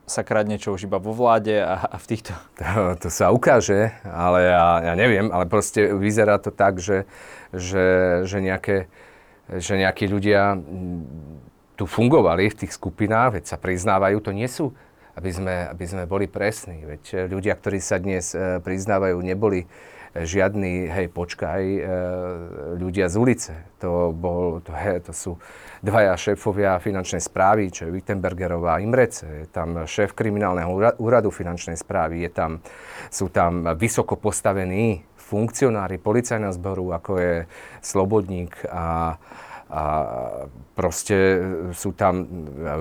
[0.09, 2.33] sa kradne čo už iba vo vláde a, a v týchto...
[2.57, 7.05] To, to sa ukáže, ale ja, ja neviem, ale proste vyzerá to tak, že,
[7.53, 7.85] že,
[8.25, 8.89] že, nejaké,
[9.47, 10.57] že nejakí ľudia
[11.79, 14.75] tu fungovali v tých skupinách, veď sa priznávajú, to nie sú,
[15.15, 19.69] aby sme, aby sme boli presní, veď ľudia, ktorí sa dnes e, priznávajú, neboli
[20.15, 21.81] žiadny, hej, počkaj, e,
[22.81, 23.53] ľudia z ulice.
[23.79, 25.31] To, bol, to, hej, to sú
[25.85, 29.45] dvaja šéfovia finančnej správy, čo je Wittenbergerová Imrece.
[29.45, 32.51] Je tam šéf kriminálneho úradu finančnej správy, je tam,
[33.13, 37.35] sú tam vysoko postavení funkcionári policajného zboru, ako je
[37.85, 39.15] Slobodník a,
[39.69, 39.81] a
[40.73, 41.37] proste
[41.77, 42.25] sú tam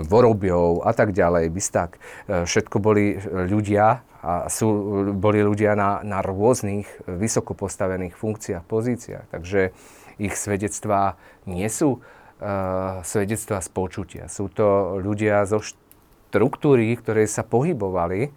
[0.08, 2.00] Vorobiov a tak ďalej, Bistak.
[2.24, 4.66] Všetko boli ľudia, a sú,
[5.14, 9.26] boli ľudia na, na rôznych vysoko postavených funkciách, pozíciách.
[9.30, 9.70] Takže
[10.18, 11.14] ich svedectvá
[11.46, 14.24] nie sú uh, svedectvá z počutia.
[14.26, 18.30] Sú to ľudia zo štruktúry, ktoré sa pohybovali uh,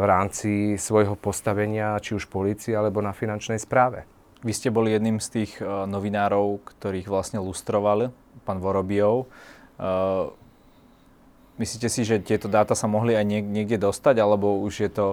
[0.00, 4.08] v rámci svojho postavenia, či už polícii, alebo na finančnej správe.
[4.40, 8.08] Vy ste boli jedným z tých uh, novinárov, ktorých vlastne lustroval
[8.48, 9.28] pán Vorobijov.
[9.76, 10.32] Uh,
[11.54, 15.06] Myslíte si, že tieto dáta sa mohli aj niekde dostať, alebo už je to...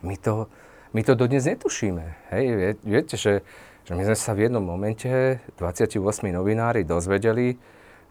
[0.00, 0.48] My to,
[0.96, 2.32] my to dodnes netušíme.
[2.32, 3.44] Hej, vie, viete, že,
[3.84, 6.00] že my sme sa v jednom momente, 28
[6.32, 7.60] novinári, dozvedeli,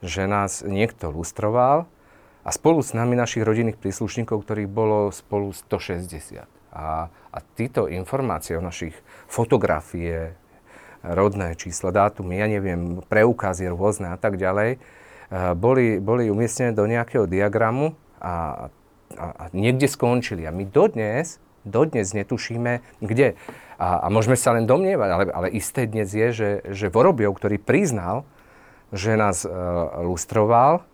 [0.05, 1.89] že nás niekto lustroval
[2.43, 6.45] a spolu s nami našich rodinných príslušníkov, ktorých bolo spolu 160.
[6.73, 8.93] A, a títo informácie o našich
[9.25, 10.37] fotografie,
[11.03, 14.79] rodné čísla, dátumy, ja neviem, preukazy rôzne a tak ďalej,
[15.31, 18.67] boli, boli umiestnené do nejakého diagramu a,
[19.15, 20.47] a, a niekde skončili.
[20.47, 23.35] A my dodnes, dodnes netušíme, kde.
[23.79, 27.59] A, a môžeme sa len domnievať, ale, ale isté dnes je, že, že Vorobiov, ktorý
[27.59, 28.23] priznal,
[28.93, 30.85] že nás uh, lustroval,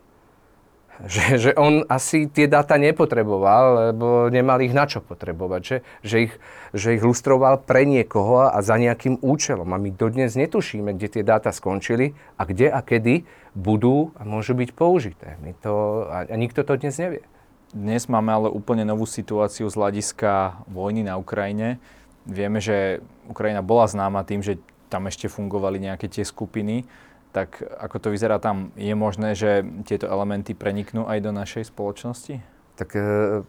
[1.04, 6.16] že, že on asi tie dáta nepotreboval, lebo nemal ich na čo potrebovať, že, že,
[6.28, 6.32] ich,
[6.76, 9.68] že ich lustroval pre niekoho a za nejakým účelom.
[9.72, 14.54] A my dodnes netušíme, kde tie dáta skončili a kde a kedy budú a môžu
[14.54, 15.36] byť použité.
[15.42, 17.22] My to, a, a nikto to dnes nevie.
[17.70, 21.78] Dnes máme ale úplne novú situáciu z hľadiska vojny na Ukrajine.
[22.26, 22.98] Vieme, že
[23.30, 24.58] Ukrajina bola známa tým, že
[24.90, 26.82] tam ešte fungovali nejaké tie skupiny
[27.30, 32.42] tak ako to vyzerá tam, je možné, že tieto elementy preniknú aj do našej spoločnosti?
[32.74, 33.46] Tak, e,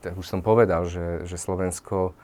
[0.00, 2.16] tak už som povedal, že, že Slovensko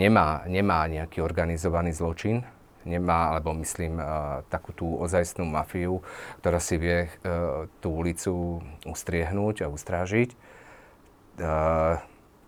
[0.00, 2.48] nemá, nemá nejaký organizovaný zločin,
[2.86, 6.06] nemá, alebo myslím, uh, takú tú ozajstnú mafiu,
[6.40, 10.32] ktorá si vie uh, tú ulicu ustriehnúť a ustrážiť.
[11.36, 11.98] Uh,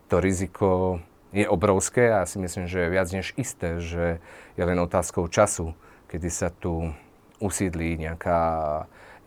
[0.08, 1.02] to riziko
[1.34, 4.22] je obrovské a si myslím, že je viac než isté, že
[4.56, 5.76] je len otázkou času,
[6.08, 6.88] kedy sa tu
[7.36, 8.40] usídli nejaká,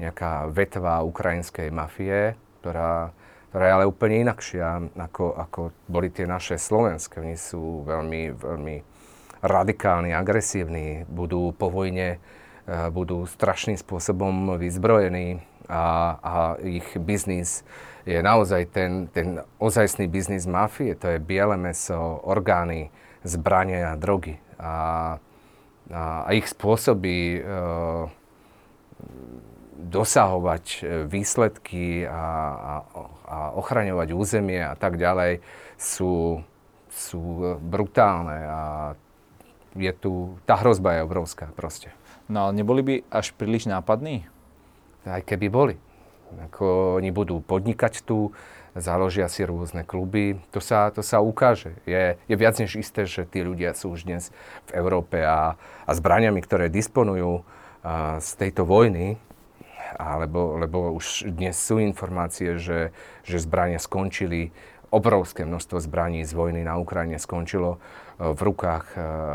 [0.01, 3.13] nejaká vetva ukrajinskej mafie, ktorá,
[3.53, 7.21] ktorá je ale úplne inakšia, ako, ako boli tie naše slovenské.
[7.21, 8.75] Oni sú veľmi, veľmi
[9.41, 15.83] radikálni, agresívni, budú po vojne, eh, budú strašným spôsobom vyzbrojení a,
[16.21, 17.65] a ich biznis
[18.01, 22.89] je naozaj ten, ten ozajstný biznis mafie, to je biele meso, orgány,
[23.21, 24.41] zbrania a drogy.
[24.57, 25.21] A
[25.91, 27.39] a, a ich spôsoby e,
[29.91, 32.73] dosahovať e, výsledky a, a,
[33.27, 35.43] a ochraňovať územie a tak ďalej
[35.75, 36.39] sú,
[36.87, 37.21] sú
[37.59, 38.61] brutálne a
[39.75, 41.91] je tu, tá hrozba je obrovská proste.
[42.31, 44.27] No ale neboli by až príliš nápadní?
[45.03, 45.75] Aj keby boli.
[46.47, 48.31] Ako oni budú podnikať tu,
[48.75, 50.39] založia si rôzne kluby.
[50.55, 51.75] To sa, to sa ukáže.
[51.83, 54.31] Je, je viac než isté, že tí ľudia sú už dnes
[54.71, 57.43] v Európe a, a zbraniami, ktoré disponujú
[57.83, 59.19] a, z tejto vojny,
[59.99, 62.95] alebo, lebo už dnes sú informácie, že,
[63.27, 64.55] že zbrania skončili,
[64.91, 67.79] obrovské množstvo zbraní z vojny na Ukrajine skončilo
[68.19, 68.85] v rukách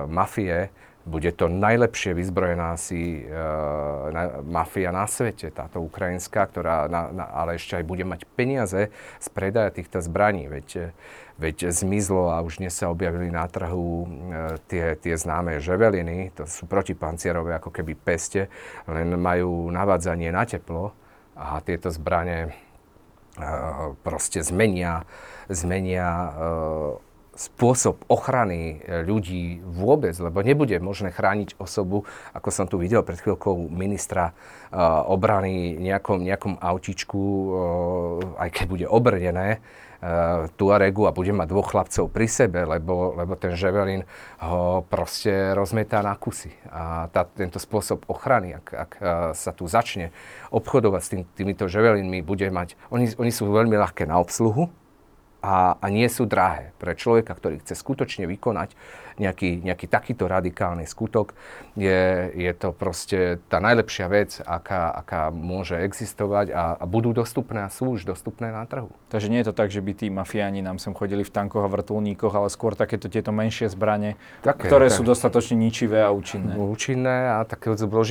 [0.07, 0.71] mafie,
[1.07, 3.31] bude to najlepšie vyzbrojená asi e,
[4.11, 8.90] na, mafia na svete, táto ukrajinská, ktorá na, na, ale ešte aj bude mať peniaze
[9.23, 10.51] z predaja týchto zbraní.
[10.51, 10.90] Veď,
[11.38, 14.07] veď zmizlo a už dnes sa objavili na trhu e,
[14.66, 18.51] tie, tie známe ževeliny, to sú protipancierové ako keby peste,
[18.90, 20.90] len majú navádzanie na teplo
[21.38, 22.65] a tieto zbranie e,
[24.01, 25.05] proste zmenia,
[25.53, 26.29] zmenia e,
[27.37, 33.20] spôsob ochrany e, ľudí vôbec, lebo nebude možné chrániť osobu, ako som tu videl pred
[33.20, 37.22] chvíľkou ministra uh, obrany nejakom, nejakom autičku,
[38.40, 39.61] aj keď bude obrnené,
[40.55, 44.07] Tuaregu a bude mať dvoch chlapcov pri sebe, lebo, lebo ten ževelin
[44.40, 46.55] ho proste rozmetá na kusy.
[46.71, 48.92] A tá, tento spôsob ochrany, ak, ak
[49.35, 50.14] sa tu začne
[50.55, 54.71] obchodovať s tým, týmito ževelinmi, bude mať, oni, oni sú veľmi ľahké na obsluhu,
[55.44, 56.72] a, a nie sú drahé.
[56.81, 58.75] Pre človeka, ktorý chce skutočne vykonať
[59.16, 61.33] nejaký, nejaký takýto radikálny skutok,
[61.77, 67.64] je, je to proste tá najlepšia vec, aká, aká môže existovať a, a budú dostupné
[67.64, 68.92] a sú už dostupné na trhu.
[69.09, 71.72] Takže nie je to tak, že by tí mafiáni nám sem chodili v tankoch a
[71.72, 75.01] vrtulníkoch, ale skôr takéto tieto menšie zbranie, Také, ktoré tak.
[75.01, 76.53] sú dostatočne ničivé a účinné.
[76.57, 77.64] Účinné a tak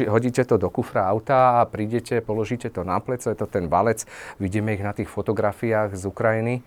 [0.09, 4.09] hodíte to do kufra auta a prídete, položíte to na pleco, je to ten valec,
[4.41, 6.65] vidíme ich na tých fotografiách z Ukrajiny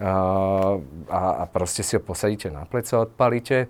[0.00, 3.68] a, a proste si ho posadíte na pleco, odpalíte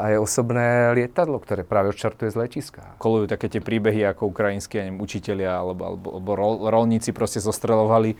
[0.00, 2.96] a je osobné lietadlo, ktoré práve odčartuje z letiska.
[2.96, 6.30] Kolujú také tie príbehy, ako ukrajinskí neviem, učitelia alebo, alebo, alebo
[6.72, 8.16] rolníci proste zostrelovali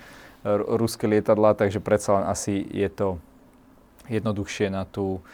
[0.77, 3.17] ruské lietadla, takže predsa len asi je to
[4.13, 5.25] jednoduchšie na tú,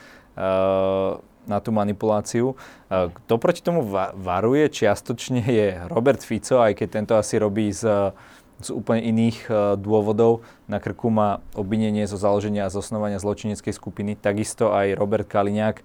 [1.42, 2.54] na tú manipuláciu.
[2.86, 3.82] Kto proti tomu
[4.14, 8.14] varuje čiastočne je Robert Fico, aj keď tento asi robí z
[8.60, 10.44] z úplne iných uh, dôvodov.
[10.68, 15.80] Na krku má obvinenie zo založenia a zosnovania zločineckej skupiny, takisto aj Robert Kaliňák.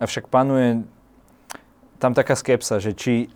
[0.00, 0.84] Avšak panuje
[1.96, 3.32] tam taká skepsa, že či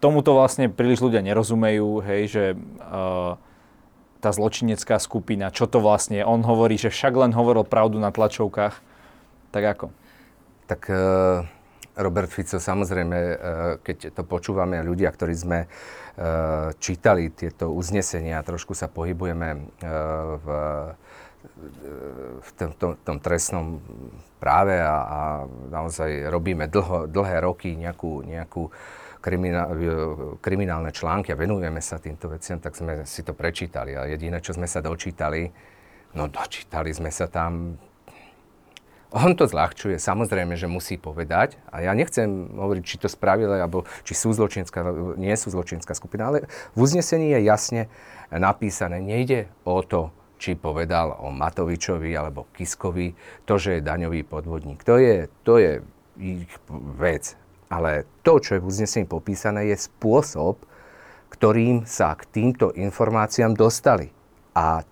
[0.00, 3.36] tomuto vlastne príliš ľudia nerozumejú, hej, že uh,
[4.20, 6.24] tá zločinecká skupina, čo to vlastne je.
[6.24, 8.80] On hovorí, že však len hovoril pravdu na tlačovkách.
[9.52, 9.86] Tak ako?
[10.68, 11.48] Tak uh,
[12.00, 13.36] Robert Fico, samozrejme, uh,
[13.84, 15.68] keď to počúvame, ľudia, ktorí sme
[16.20, 19.88] Eh, čítali tieto uznesenia, trošku sa pohybujeme eh,
[20.36, 20.46] v,
[22.44, 23.80] v tom, tom, tom trestnom
[24.36, 25.20] práve a, a
[25.72, 28.68] naozaj robíme dlho, dlhé roky nejakú, nejakú
[30.44, 33.96] kriminálne články a venujeme sa týmto veciam, tak sme si to prečítali.
[33.96, 35.48] A jediné, čo sme sa dočítali,
[36.20, 37.80] no dočítali sme sa tam
[39.10, 41.58] on to zľahčuje, samozrejme, že musí povedať.
[41.74, 44.86] A ja nechcem hovoriť, či to spravili, alebo či sú zločinská,
[45.18, 47.82] nie sú zločinská skupina, ale v uznesení je jasne
[48.30, 53.12] napísané, nejde o to, či povedal o Matovičovi alebo Kiskovi,
[53.44, 54.80] to, že je daňový podvodník.
[54.88, 55.84] To je, to je
[56.16, 56.48] ich
[56.96, 57.36] vec.
[57.70, 60.64] Ale to, čo je v uznesení popísané, je spôsob,
[61.30, 64.10] ktorým sa k týmto informáciám dostali.
[64.56, 64.82] A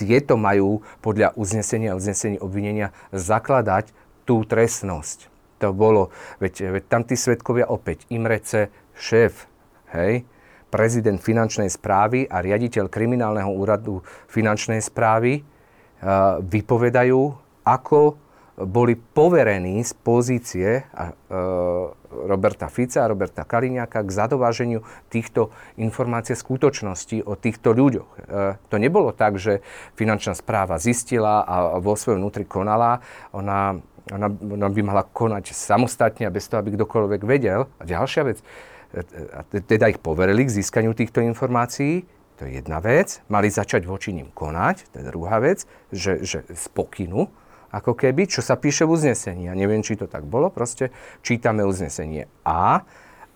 [0.00, 3.92] tieto majú podľa uznesenia a uznesení obvinenia zakladať
[4.24, 5.28] tú trestnosť.
[5.60, 6.08] To bolo,
[6.40, 9.44] veď, veď tam tí svetkovia opäť, Imrece, šéf,
[9.92, 10.24] hej,
[10.72, 17.20] prezident finančnej správy a riaditeľ kriminálneho úradu finančnej správy uh, vypovedajú,
[17.66, 18.16] ako
[18.64, 27.22] boli poverení z pozície uh, Roberta Fica a Roberta Kaliňáka k zadováženiu týchto informácií skutočnosti
[27.22, 28.10] o týchto ľuďoch.
[28.10, 28.20] E,
[28.66, 29.62] to nebolo tak, že
[29.94, 32.98] finančná správa zistila a vo svojom vnútri konala.
[33.30, 33.78] Ona,
[34.10, 37.70] ona, ona by mala konať samostatne a bez toho, aby kdokoľvek vedel.
[37.78, 38.42] A ďalšia vec,
[38.90, 42.02] e, teda ich poverili k získaniu týchto informácií,
[42.42, 43.22] to je jedna vec.
[43.30, 45.62] Mali začať voči ním konať, to je druhá vec,
[45.94, 47.30] že, že z pokynu
[47.70, 49.46] ako keby, čo sa píše v uznesení.
[49.46, 50.90] Ja neviem, či to tak bolo, proste
[51.22, 52.82] čítame uznesenie A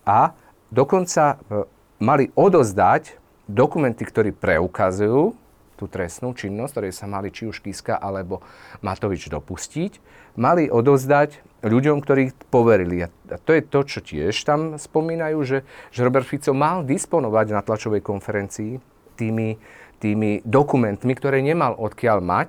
[0.04, 0.20] a
[0.68, 1.64] dokonca e,
[2.02, 3.16] mali odozdať
[3.46, 5.38] dokumenty, ktorí preukazujú
[5.74, 8.42] tú trestnú činnosť, ktorej sa mali či už Kiska alebo
[8.82, 9.98] Matovič dopustiť,
[10.38, 13.06] mali odozdať ľuďom, ktorí poverili.
[13.06, 13.08] A
[13.42, 15.58] to je to, čo tiež tam spomínajú, že,
[15.90, 18.78] že Robert Fico mal disponovať na tlačovej konferencii
[19.18, 19.58] tými,
[19.98, 22.48] tými dokumentmi, ktoré nemal odkiaľ mať,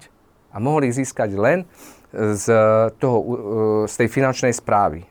[0.55, 1.67] a mohli získať len
[2.15, 2.45] z,
[2.95, 3.17] toho,
[3.91, 5.03] z tej finančnej správy.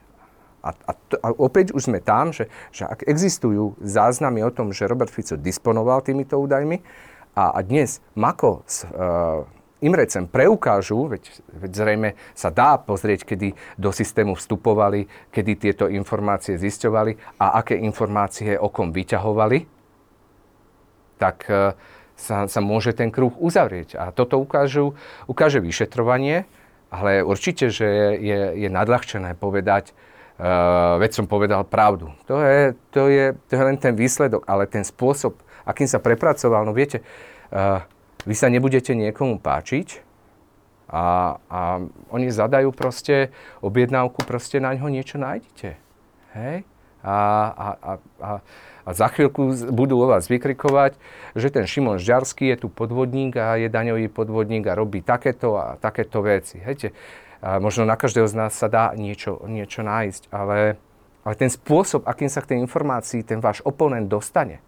[0.65, 4.73] A, a, to, a opäť už sme tam, že, že ak existujú záznamy o tom,
[4.73, 6.81] že Robert Fico disponoval týmito údajmi
[7.37, 9.45] a, a dnes Mako s uh,
[9.85, 11.29] Imrecem preukážu, veď,
[11.61, 17.77] veď zrejme sa dá pozrieť, kedy do systému vstupovali, kedy tieto informácie zisťovali a aké
[17.77, 19.69] informácie o kom vyťahovali,
[21.21, 21.77] tak uh,
[22.17, 23.99] sa, sa môže ten kruh uzavrieť.
[23.99, 24.95] A toto ukážu,
[25.27, 26.47] ukáže vyšetrovanie,
[26.95, 29.91] ale určite, že je, je, nadľahčené povedať,
[30.39, 32.15] uh, veď som povedal pravdu.
[32.31, 35.35] To je, to, je, to je len ten výsledok, ale ten spôsob,
[35.67, 37.03] akým sa prepracoval, no viete,
[37.51, 37.83] uh,
[38.25, 40.01] vy sa nebudete niekomu páčiť
[40.89, 41.61] a, a
[42.15, 45.77] oni zadajú proste objednávku, proste na ňo niečo nájdete.
[46.39, 46.57] Hej?
[47.05, 47.17] A,
[47.53, 48.31] a, a, a
[48.85, 50.97] a za chvíľku budú o vás vykrikovať,
[51.33, 55.81] že ten Šimon Žďarský je tu podvodník a je daňový podvodník a robí takéto a
[55.81, 56.61] takéto veci.
[56.61, 56.93] Hejte,
[57.45, 60.81] a možno na každého z nás sa dá niečo, niečo nájsť, ale,
[61.25, 64.65] ale ten spôsob, akým sa k tej informácii ten váš oponent dostane,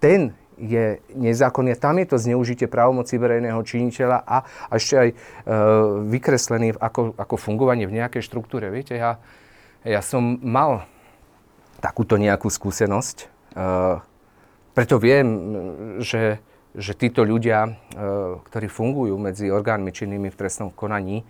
[0.00, 1.76] ten je nezákonný.
[1.80, 5.14] Tam je to zneužitie právomoci verejného činiteľa a, a ešte aj e,
[6.12, 8.68] vykreslený ako, ako fungovanie v nejakej štruktúre.
[8.68, 9.16] Viete, ja,
[9.82, 10.86] ja som mal
[11.82, 13.16] takúto nejakú skúsenosť.
[13.18, 13.26] E,
[14.72, 15.26] preto viem,
[15.98, 16.38] že,
[16.78, 17.70] že títo ľudia, e,
[18.46, 21.24] ktorí fungujú medzi orgánmi činnými v trestnom konaní, e,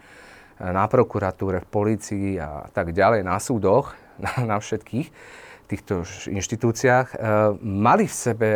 [0.60, 5.40] na prokuratúre, v polícii a tak ďalej, na súdoch, na, na všetkých
[5.72, 7.16] týchto inštitúciách,
[7.64, 8.50] mali v sebe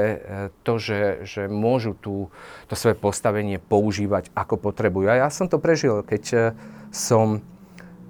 [0.61, 2.29] to, že, že môžu tú,
[2.69, 5.09] to svoje postavenie používať ako potrebujú.
[5.09, 6.53] A ja som to prežil, keď
[6.93, 7.41] som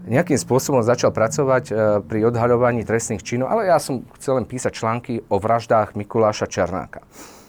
[0.06, 1.72] nejakým spôsobom začal pracovať e,
[2.06, 7.02] pri odhaľovaní trestných činov, ale ja som chcel len písať články o vraždách Mikuláša Černáka.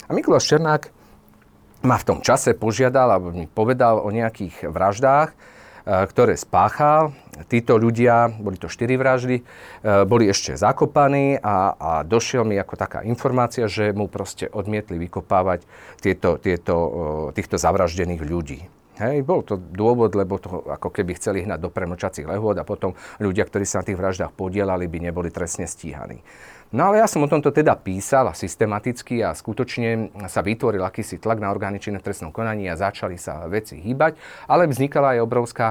[0.10, 0.90] A Mikuláš Černák
[1.86, 5.36] ma v tom čase požiadal, alebo mi povedal o nejakých vraždách, e,
[6.10, 7.14] ktoré spáchal.
[7.46, 9.44] Títo ľudia, boli to štyri vraždy, e,
[10.10, 15.62] boli ešte zakopaní a, a došiel mi ako taká informácia, že mu proste odmietli vykopávať
[16.02, 16.76] tieto, tieto,
[17.38, 18.77] týchto zavraždených ľudí.
[18.98, 22.98] Hej, bol to dôvod, lebo to ako keby chceli hnať do premlčacích lehôd a potom
[23.22, 26.26] ľudia, ktorí sa na tých vraždách podielali, by neboli trestne stíhaní.
[26.74, 31.22] No ale ja som o tomto teda písal a systematicky a skutočne sa vytvoril akýsi
[31.22, 34.18] tlak na orgány trestnom konaní a začali sa veci hýbať,
[34.50, 35.68] ale vznikala aj obrovská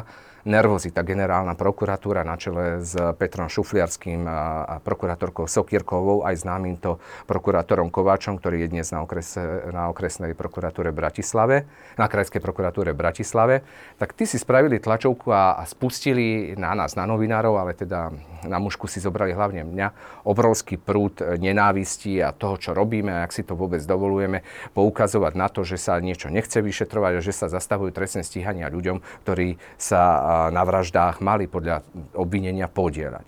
[0.49, 1.05] nervozita.
[1.05, 6.97] Generálna prokuratúra na čele s Petrom Šufliarským a, prokurátorkou Sokierkovou, aj známym to
[7.29, 11.69] prokurátorom Kováčom, ktorý je dnes na, okrese, na okresnej prokuratúre Bratislave,
[12.01, 13.67] na krajskej prokuratúre Bratislave,
[14.01, 18.15] tak tí si spravili tlačovku a, a spustili na nás, na novinárov, ale teda
[18.47, 23.43] na mužku si zobrali hlavne mňa, obrovský prúd nenávisti a toho, čo robíme ak si
[23.43, 24.47] to vôbec dovolujeme,
[24.77, 29.03] poukazovať na to, že sa niečo nechce vyšetrovať a že sa zastavujú trestné stíhania ľuďom,
[29.27, 30.03] ktorí sa
[30.53, 31.83] na vraždách mali podľa
[32.17, 33.27] obvinenia podielať.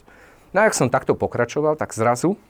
[0.53, 2.41] No a ak som takto pokračoval, tak zrazu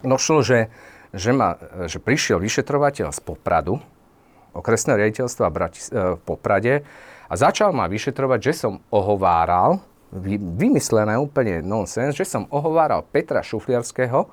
[0.00, 0.72] došlo, že,
[1.12, 3.80] že, ma, že prišiel vyšetrovateľ z Popradu,
[4.54, 6.86] okresného riaditeľstva v Poprade
[7.28, 9.82] a začal ma vyšetrovať, že som ohováral,
[10.14, 14.30] vymyslené úplne nonsens, že som ohováral Petra Šufliarského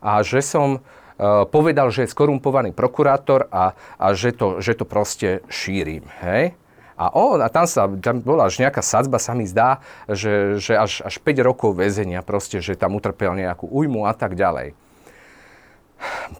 [0.00, 4.88] a že som uh, povedal, že je skorumpovaný prokurátor a, a že, to, že to
[4.88, 6.08] proste šírim.
[6.24, 6.56] Hej?
[7.00, 10.76] A, on, a tam, sa, tam bola až nejaká sadzba, sa mi zdá, že, že
[10.76, 14.76] až, až 5 rokov väzenia, proste, že tam utrpel nejakú újmu a tak ďalej.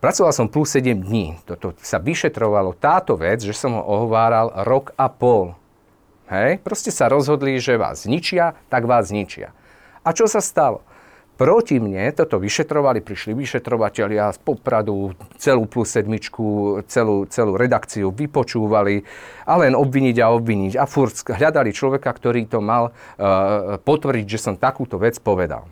[0.04, 1.40] Pracoval som plus 7 dní.
[1.48, 5.56] Toto sa vyšetrovalo táto vec, že som ho ohováral rok a pol.
[6.28, 6.60] Hej?
[6.60, 9.56] Proste sa rozhodli, že vás zničia, tak vás zničia.
[10.04, 10.84] A čo sa stalo?
[11.40, 19.00] Proti mne toto vyšetrovali, prišli vyšetrovateľia z Popradu, celú plus sedmičku, celú, celú redakciu vypočúvali
[19.48, 20.76] a len obviniť a obviniť.
[20.76, 25.64] A furt hľadali človeka, ktorý to mal uh, potvrdiť, že som takúto vec povedal.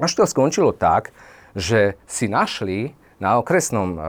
[0.00, 1.12] Až to skončilo tak,
[1.52, 4.00] že si našli na okresnom uh,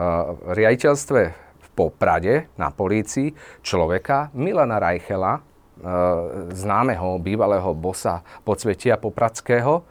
[0.56, 5.44] riaditeľstve v Poprade, na polícii, človeka Milana Rajchela,
[6.56, 9.84] známeho bývalého bosa podsvetia popradského,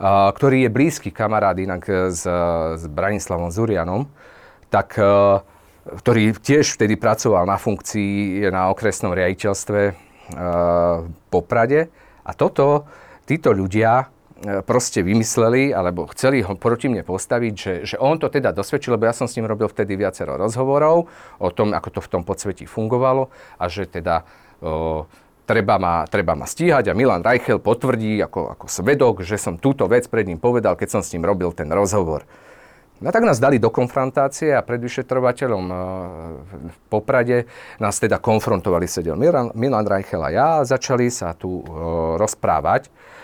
[0.00, 1.82] ktorý je blízky kamarád inak
[2.12, 2.22] s,
[2.76, 4.08] s Branislavom Zurianom,
[4.68, 4.98] tak,
[5.86, 9.80] ktorý tiež vtedy pracoval na funkcii na okresnom riaditeľstve
[10.26, 11.88] v Poprade.
[12.26, 12.84] A toto,
[13.24, 14.10] títo ľudia
[14.68, 19.08] proste vymysleli, alebo chceli ho proti mne postaviť, že, že on to teda dosvedčil, lebo
[19.08, 21.08] ja som s ním robil vtedy viacero rozhovorov
[21.40, 24.28] o tom, ako to v tom podsvetí fungovalo a že teda
[24.60, 25.08] o,
[25.46, 29.86] treba ma, treba ma stíhať a Milan Reichel potvrdí ako, ako svedok, že som túto
[29.86, 32.26] vec pred ním povedal, keď som s ním robil ten rozhovor.
[32.96, 35.76] No tak nás dali do konfrontácie a pred vyšetrovateľom e,
[36.72, 37.44] v Poprade
[37.76, 41.64] nás teda konfrontovali, sedel Milan, Milan Reichel a ja a začali sa tu e,
[42.16, 43.15] rozprávať Eh,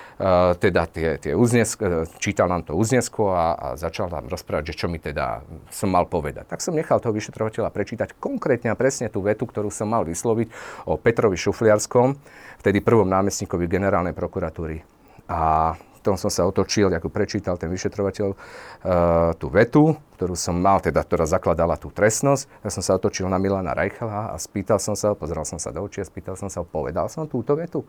[0.56, 4.84] teda tie, tie uznesk, eh, čítal nám to uznesko a, a začal nám rozprávať, že
[4.84, 5.42] čo mi teda
[5.74, 6.46] som mal povedať.
[6.46, 10.48] Tak som nechal toho vyšetrovateľa prečítať konkrétne a presne tú vetu, ktorú som mal vysloviť
[10.86, 12.14] o Petrovi Šufliarskom,
[12.62, 14.86] vtedy prvom námestníkovi generálnej prokuratúry.
[15.26, 20.82] A tom som sa otočil, ako prečítal ten vyšetrovateľ uh, tú vetu, ktorú som mal,
[20.82, 22.50] teda, ktorá zakladala tú trestnosť.
[22.66, 25.78] Ja som sa otočil na Milana Reichala a spýtal som sa, pozrel som sa do
[25.86, 27.86] očí a spýtal som sa, povedal som túto vetu.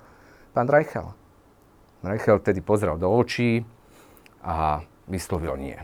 [0.53, 1.09] Pán Reichel,
[2.03, 3.63] Reichel vtedy pozrel do očí
[4.43, 5.79] a vyslovil nie.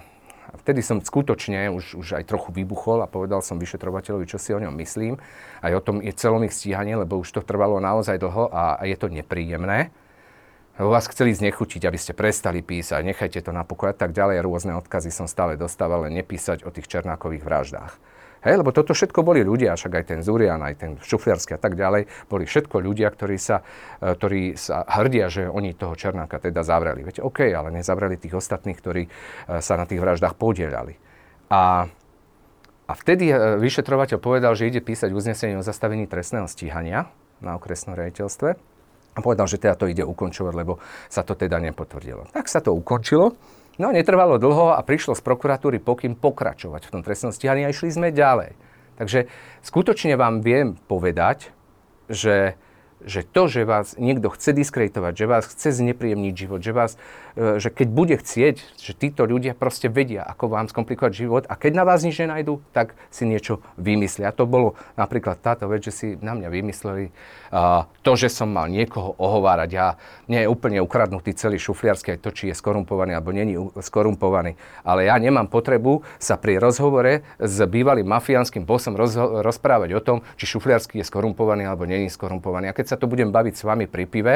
[0.50, 4.52] A vtedy som skutočne už, už aj trochu vybuchol a povedal som vyšetrovateľovi, čo si
[4.52, 5.16] o ňom myslím.
[5.64, 8.84] Aj o tom je celom ich stíhanie, lebo už to trvalo naozaj dlho a, a
[8.84, 9.94] je to nepríjemné.
[10.76, 14.44] Lebo vás chceli znechutiť, aby ste prestali písať, nechajte to na pokoj a tak ďalej.
[14.44, 17.94] Rôzne odkazy som stále dostával, len nepísať o tých Černákových vraždách.
[18.40, 21.76] Hej, lebo toto všetko boli ľudia, však aj ten Zurian, aj ten Šufliarsky a tak
[21.76, 23.68] ďalej, boli všetko ľudia, ktorí sa,
[24.00, 27.04] e, ktorí sa hrdia, že oni toho Černáka teda zavreli.
[27.04, 29.10] Veď OK, ale nezavreli tých ostatných, ktorí e,
[29.60, 30.96] sa na tých vraždách podielali.
[31.52, 31.92] A,
[32.88, 37.12] a vtedy e, vyšetrovateľ povedal, že ide písať uznesenie o zastavení trestného stíhania
[37.44, 38.50] na okresnom rejiteľstve
[39.16, 40.80] a povedal, že teda to ide ukončovať, lebo
[41.12, 42.32] sa to teda nepotvrdilo.
[42.32, 43.36] Tak sa to ukončilo.
[43.80, 47.96] No netrvalo dlho a prišlo z prokuratúry pokyn pokračovať v tom trestnom stíhaní a išli
[47.96, 48.60] sme ďalej.
[49.00, 49.32] Takže
[49.64, 51.56] skutočne vám viem povedať,
[52.12, 52.60] že
[53.06, 57.00] že to, že vás niekto chce diskreditovať, že vás chce znepríjemniť život, že, vás,
[57.40, 61.56] e, že keď bude chcieť, že títo ľudia proste vedia, ako vám skomplikovať život a
[61.56, 64.32] keď na vás nič nenajdu, tak si niečo vymyslia.
[64.32, 67.06] A to bolo napríklad táto vec, že si na mňa vymysleli
[67.56, 69.70] uh, to, že som mal niekoho ohovárať.
[69.72, 69.96] Ja
[70.28, 74.60] nie je úplne ukradnutý celý šufliarský, aj to, či je skorumpovaný alebo není skorumpovaný.
[74.84, 80.18] Ale ja nemám potrebu sa pri rozhovore s bývalým mafiánskym bosom rozho- rozprávať o tom,
[80.36, 82.72] či šufliarský je skorumpovaný alebo není skorumpovaný.
[82.72, 84.36] A keď sa tu budem baviť s vami pri pive,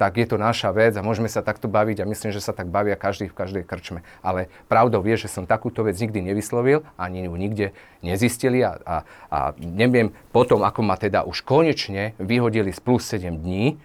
[0.00, 2.72] tak je to naša vec a môžeme sa takto baviť a myslím, že sa tak
[2.72, 4.00] bavia každý v každej krčme.
[4.24, 8.96] Ale pravdou vie, že som takúto vec nikdy nevyslovil, ani ju nikde nezistili a, a,
[9.28, 13.76] a neviem potom, ako ma teda už konečne vyhodili z plus 7 dní,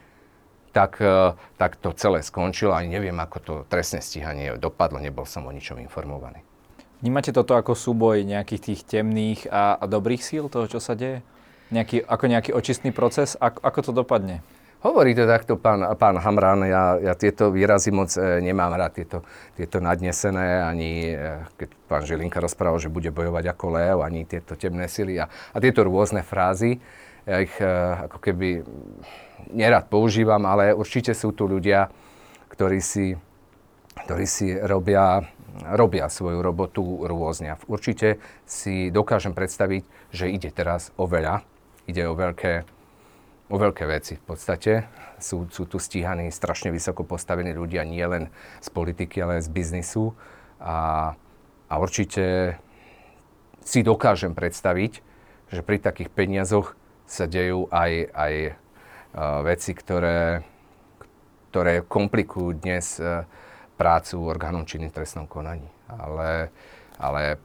[0.72, 5.44] tak, e, tak to celé skončilo a neviem, ako to trestné stíhanie dopadlo, nebol som
[5.44, 6.40] o ničom informovaný.
[7.04, 11.20] Vnímate toto ako súboj nejakých tých temných a, a dobrých síl, toho, čo sa deje?
[11.74, 13.34] Nejaký, ako nejaký očistný proces?
[13.42, 14.46] Ako, ako to dopadne?
[14.86, 19.26] Hovorí to takto pán, pán Hamran, ja, ja tieto výrazy moc e, nemám rád, tieto,
[19.58, 24.54] tieto nadnesené, ani e, keď pán Žilinka rozprával, že bude bojovať ako Leo, ani tieto
[24.54, 26.78] temné sily a, a tieto rôzne frázy.
[27.26, 27.66] Ja ich e,
[28.06, 28.62] ako keby
[29.58, 31.90] nerad používam, ale určite sú tu ľudia,
[32.54, 33.18] ktorí si,
[34.06, 35.26] ktorí si robia,
[35.74, 37.58] robia svoju robotu rôzne.
[37.66, 41.55] Určite si dokážem predstaviť, že ide teraz o veľa,
[41.86, 42.54] ide o veľké,
[43.50, 44.90] o veľké veci v podstate.
[45.22, 49.50] Sú, sú tu stíhaní strašne vysoko postavení ľudia, nie len z politiky, ale aj z
[49.54, 50.04] biznisu.
[50.60, 51.14] A
[51.66, 52.56] a určite
[53.66, 55.02] si dokážem predstaviť,
[55.50, 56.78] že pri takých peniazoch
[57.10, 60.46] sa dejú aj, aj uh, veci, ktoré,
[61.50, 63.26] ktoré komplikujú dnes uh,
[63.78, 65.70] prácu orgánom činným trestnom konaní.
[65.90, 66.54] Ale,
[67.02, 67.42] ale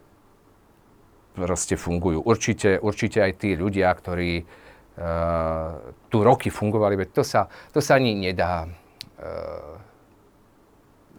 [1.40, 2.20] proste fungujú.
[2.20, 7.96] Určite, určite aj tí ľudia, ktorí uh, tu roky fungovali, veď to sa, to sa
[7.96, 9.76] ani nedá uh,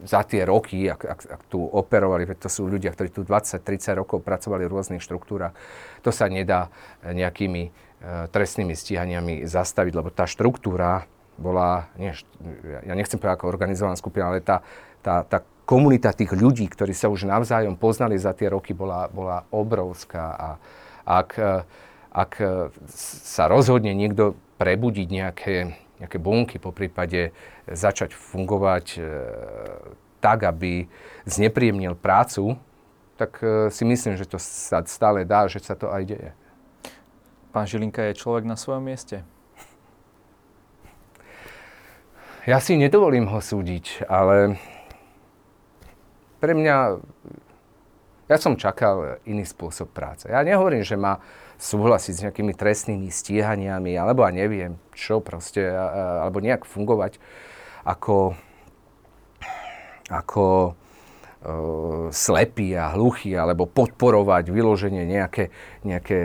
[0.02, 4.26] za tie roky, ak, ak, ak tu operovali, to sú ľudia, ktorí tu 20-30 rokov
[4.26, 5.54] pracovali v rôznych štruktúrach,
[6.02, 6.70] to sa nedá
[7.06, 11.06] nejakými uh, trestnými stíhaniami zastaviť, lebo tá štruktúra
[11.40, 12.12] bola, nie,
[12.84, 14.60] ja nechcem povedať ako organizovaná skupina, ale tá,
[15.02, 19.46] tá, tá komunita tých ľudí, ktorí sa už navzájom poznali za tie roky, bola, bola
[19.50, 20.24] obrovská.
[20.34, 20.48] A
[21.06, 21.30] ak,
[22.10, 22.32] ak
[22.94, 25.54] sa rozhodne niekto prebudiť nejaké,
[25.98, 27.34] nejaké bunky, po prípade
[27.66, 29.02] začať fungovať e,
[30.18, 30.86] tak, aby
[31.26, 32.58] znepríjemnil prácu,
[33.18, 36.30] tak e, si myslím, že to sa stále dá, že sa to aj deje.
[37.50, 39.22] Pán Žilinka je človek na svojom mieste?
[42.42, 44.58] Ja si nedovolím ho súdiť, ale
[46.42, 46.98] pre mňa,
[48.26, 50.26] ja som čakal iný spôsob práce.
[50.26, 51.22] Ja nehovorím, že má
[51.62, 57.22] súhlasiť s nejakými trestnými stíhaniami, alebo a neviem čo proste, alebo nejak fungovať
[57.86, 58.34] ako,
[60.10, 60.70] ako e,
[62.10, 65.54] slepý a hluchý, alebo podporovať vyloženie nejaké,
[65.86, 66.18] nejaké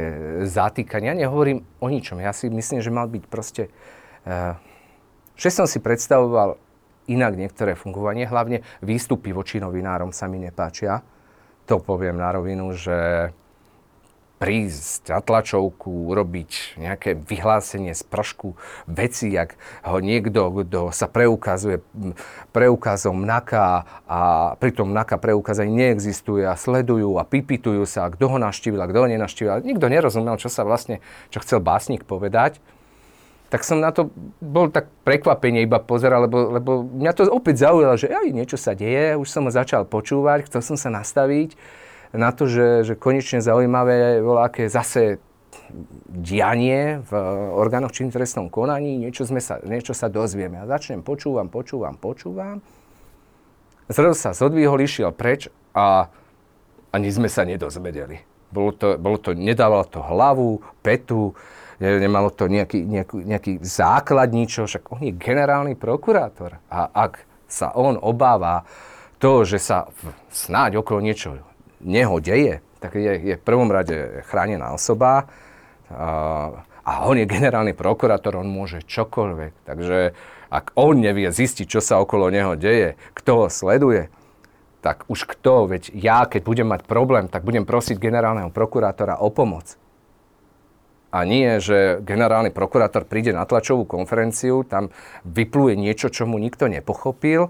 [0.49, 1.13] zatýkania.
[1.13, 2.18] Ja nehovorím o ničom.
[2.18, 3.70] Ja si myslím, že mal byť proste...
[4.26, 4.57] E,
[5.38, 6.57] že som si predstavoval
[7.07, 11.01] inak niektoré fungovanie, hlavne výstupy voči novinárom sa mi nepáčia.
[11.67, 13.31] To poviem na rovinu, že
[14.37, 18.53] prísť na tlačovku, urobiť nejaké vyhlásenie z pršku
[18.85, 21.81] veci, jak ho niekto, kto sa preukazuje
[22.53, 23.65] preukazom NAKA
[24.05, 24.19] a
[24.61, 28.99] pritom NAKA preukaz aj neexistuje a sledujú a pipitujú sa, kto ho naštívil a kto
[29.03, 29.65] ho nenaštívil.
[29.65, 31.01] Nikto nerozumel, čo sa vlastne,
[31.33, 32.61] čo chcel básnik povedať
[33.47, 34.11] tak som na to
[34.43, 38.75] bol tak prekvapenie iba pozeral, lebo, lebo mňa to opäť zaujalo, že aj niečo sa
[38.75, 41.55] deje, už som ho začal počúvať, chcel som sa nastaviť
[42.11, 45.23] na to, že, že konečne zaujímavé bolo, aké zase
[46.07, 47.11] dianie v
[47.55, 50.63] orgánoch čím trestnom konaní, niečo, sme sa, niečo sa dozvieme.
[50.63, 52.63] A začnem, počúvam, počúvam, počúvam.
[53.87, 56.11] Zrazu sa zodvihol, išiel preč a
[56.91, 58.23] ani sme sa nedozvedeli.
[58.47, 61.35] Bolo to, bolo to, nedávalo to hlavu, petu,
[61.80, 66.57] nemalo to nejaký, nejaký, nejaký základ ničo, však on je generálny prokurátor.
[66.73, 68.65] A ak sa on obáva
[69.21, 69.89] to, že sa
[70.30, 71.41] snáď okolo niečo
[71.82, 75.25] neho deje, tak je, je v prvom rade chránená osoba
[75.89, 79.53] a, a on je generálny prokurátor, on môže čokoľvek.
[79.65, 80.13] Takže
[80.47, 84.09] ak on nevie zistiť, čo sa okolo neho deje, kto ho sleduje,
[84.80, 89.28] tak už kto, veď ja, keď budem mať problém, tak budem prosiť generálneho prokurátora o
[89.34, 89.75] pomoc.
[91.18, 94.93] A nie, že generálny prokurátor príde na tlačovú konferenciu, tam
[95.26, 97.49] vypluje niečo, čo mu nikto nepochopil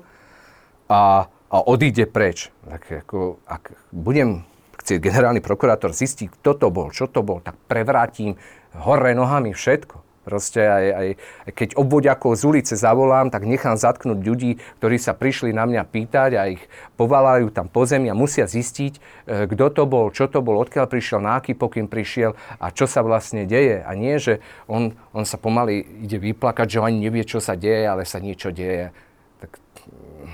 [0.88, 2.48] a, a odíde preč.
[2.64, 4.48] Tak ako, ak budem
[4.80, 8.40] chcieť generálny prokurátor zistiť, kto to bol, čo to bol, tak prevrátim
[8.72, 10.07] hore nohami všetko.
[10.28, 11.08] Proste aj, aj,
[11.56, 16.36] keď obvodiakov z ulice zavolám, tak nechám zatknúť ľudí, ktorí sa prišli na mňa pýtať
[16.36, 16.60] a ich
[17.00, 20.92] povalajú tam po zemi a musia zistiť, e, kto to bol, čo to bol, odkiaľ
[20.92, 23.80] prišiel, na aký pokyn prišiel a čo sa vlastne deje.
[23.80, 27.88] A nie, že on, on sa pomaly ide vyplakať, že ani nevie, čo sa deje,
[27.88, 28.92] ale sa niečo deje.
[29.40, 30.28] Tak mm,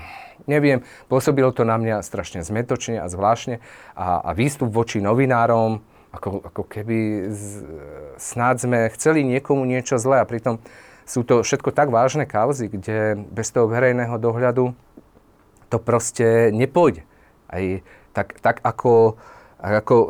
[0.50, 3.62] neviem, pôsobilo to na mňa strašne zmetočne a zvláštne
[3.94, 7.44] a, a výstup voči novinárom, ako, ako keby z,
[8.16, 10.62] snáď sme chceli niekomu niečo zlé a pritom
[11.04, 14.72] sú to všetko tak vážne kauzy, kde bez toho verejného dohľadu
[15.68, 17.04] to proste nepôjde.
[17.50, 17.82] Aj
[18.14, 19.18] tak, tak ako,
[19.58, 20.06] ako e,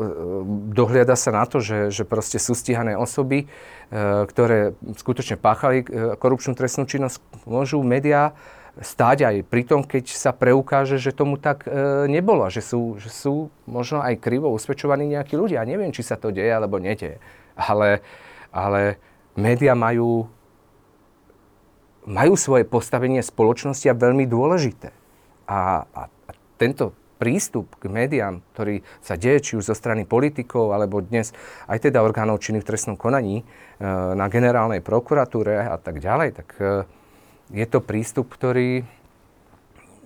[0.77, 3.47] dohliada sa na to, že, že proste sú stíhané osoby, e,
[4.29, 8.37] ktoré skutočne páchali e, korupčnú trestnú činnosť, môžu médiá
[8.83, 13.07] stáť aj pri tom, keď sa preukáže, že tomu tak e, nebolo, že sú, že
[13.07, 15.63] sú možno aj krivo usvedčovaní nejakí ľudia.
[15.63, 17.23] Ja neviem, či sa to deje alebo nedieje.
[17.55, 18.03] Ale,
[18.51, 18.99] ale
[19.39, 20.27] médiá majú,
[22.03, 24.91] majú svoje postavenie spoločnosti a veľmi dôležité.
[25.47, 30.75] A, a, a tento prístup k médiám, ktorý sa deje či už zo strany politikov,
[30.75, 31.31] alebo dnes
[31.71, 33.45] aj teda orgánov činných v trestnom konaní e,
[34.19, 36.91] na generálnej prokuratúre a tak ďalej, tak e,
[37.53, 38.85] je to prístup, ktorý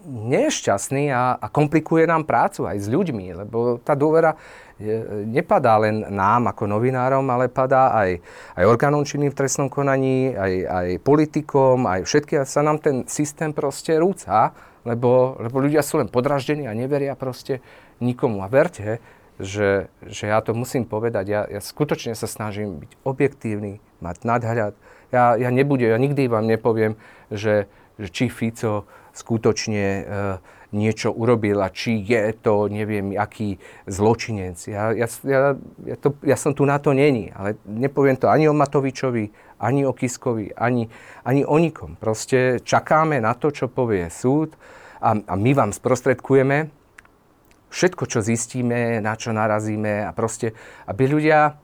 [0.08, 4.40] nie je šťastný a, a komplikuje nám prácu aj s ľuďmi, lebo tá dôvera
[4.80, 8.22] je, nepadá len nám ako novinárom, ale padá aj,
[8.56, 13.52] aj orgánom činným v trestnom konaní, aj, aj politikom, aj všetky sa nám ten systém
[13.52, 14.54] proste rúca,
[14.86, 17.60] lebo, lebo ľudia sú len podraždení a neveria proste
[18.00, 18.40] nikomu.
[18.40, 19.02] A verte,
[19.36, 24.74] že, že ja to musím povedať, ja, ja skutočne sa snažím byť objektívny, mať nadhľad.
[25.08, 26.96] Ja, ja nebudem, ja nikdy vám nepoviem,
[27.32, 28.84] že, že či Fico
[29.16, 30.02] skutočne e,
[30.72, 33.56] niečo urobil a či je to, neviem, aký
[33.88, 34.60] zločinec.
[34.68, 35.56] Ja, ja, ja,
[35.88, 39.88] ja, to, ja som tu na to není, ale nepoviem to ani o Matovičovi, ani
[39.88, 40.92] o Kiskovi, ani,
[41.24, 41.96] ani o nikom.
[41.96, 44.54] Proste čakáme na to, čo povie súd
[45.00, 46.68] a, a my vám sprostredkujeme
[47.68, 50.52] všetko, čo zistíme, na čo narazíme a proste,
[50.88, 51.56] aby ľudia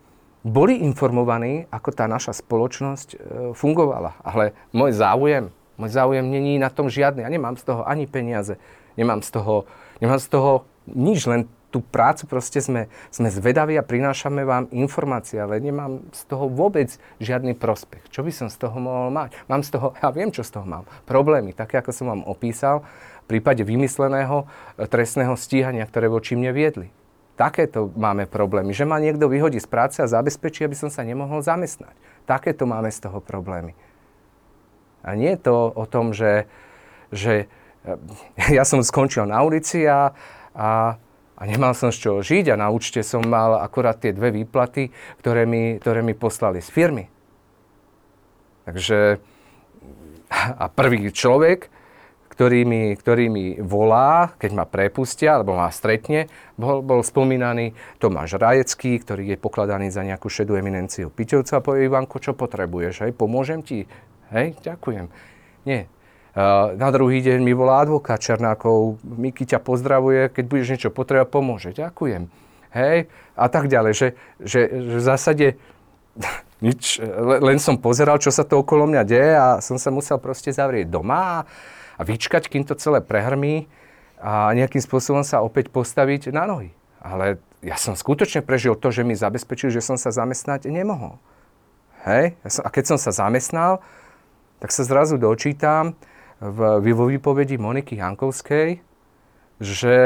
[0.45, 3.17] boli informovaní, ako tá naša spoločnosť e,
[3.57, 4.21] fungovala.
[4.21, 5.49] Ale môj záujem,
[5.81, 7.25] môj záujem není na tom žiadny.
[7.25, 8.61] Ja nemám z toho ani peniaze,
[8.97, 9.67] Nemám z toho,
[9.99, 10.53] nemám z toho
[10.87, 16.23] nič, len tú prácu proste sme, sme zvedaví a prinášame vám informácie, ale nemám z
[16.31, 16.87] toho vôbec
[17.19, 18.07] žiadny prospech.
[18.15, 19.35] Čo by som z toho mohol mať?
[19.51, 20.87] Mám z toho, ja viem, čo z toho mám.
[21.03, 22.87] Problémy, také ako som vám opísal,
[23.27, 24.47] v prípade vymysleného
[24.79, 26.95] e, trestného stíhania, ktoré voči mne viedli.
[27.35, 31.43] Takéto máme problémy, že ma niekto vyhodí z práce a zabezpečí, aby som sa nemohol
[31.43, 31.95] zamestnať.
[32.31, 33.75] Takéto máme z toho problémy.
[35.03, 36.47] A nie je to o tom, že,
[37.11, 37.51] že
[38.57, 40.15] ja som skončil na ulici a,
[40.55, 40.97] a,
[41.35, 44.95] a nemal som z čoho žiť a na účte som mal akurát tie dve výplaty,
[45.21, 47.05] ktoré mi, ktoré mi poslali z firmy.
[48.65, 49.21] Takže
[50.35, 51.69] a prvý človek,
[52.35, 56.27] ktorý mi, ktorý mi volá, keď ma prepustia, alebo ma stretne,
[56.59, 57.73] bol, bol spomínaný
[58.03, 63.13] Tomáš Rajecký, ktorý je pokladaný za nejakú šedú eminenciu Piťovca povie, Ivanko, čo potrebuješ, hej,
[63.15, 63.87] pomôžem ti?
[64.35, 65.07] Hej, ďakujem.
[65.65, 65.87] Nie,
[66.75, 71.71] na druhý deň mi volá advokát Černákov, Miky ťa pozdravuje, keď budeš niečo potrebovať, pomôže.
[71.71, 72.27] Ďakujem.
[72.75, 73.07] Hej?
[73.39, 74.09] A tak ďalej, že,
[74.43, 75.47] že, že v zásade
[76.67, 76.99] nič,
[77.39, 80.91] len som pozeral, čo sa to okolo mňa deje a som sa musel proste zavrieť
[80.91, 81.47] doma
[81.97, 83.71] a, vyčkať, kým to celé prehrmí
[84.19, 86.71] a nejakým spôsobom sa opäť postaviť na nohy.
[87.05, 91.21] Ale ja som skutočne prežil to, že mi zabezpečil, že som sa zamestnať nemohol.
[92.09, 92.37] Hej?
[92.45, 93.85] Ja som, a keď som sa zamestnal,
[94.61, 95.97] tak sa zrazu dočítam,
[96.45, 98.83] v, vo výpovedi Moniky Jankovskej,
[99.63, 99.97] že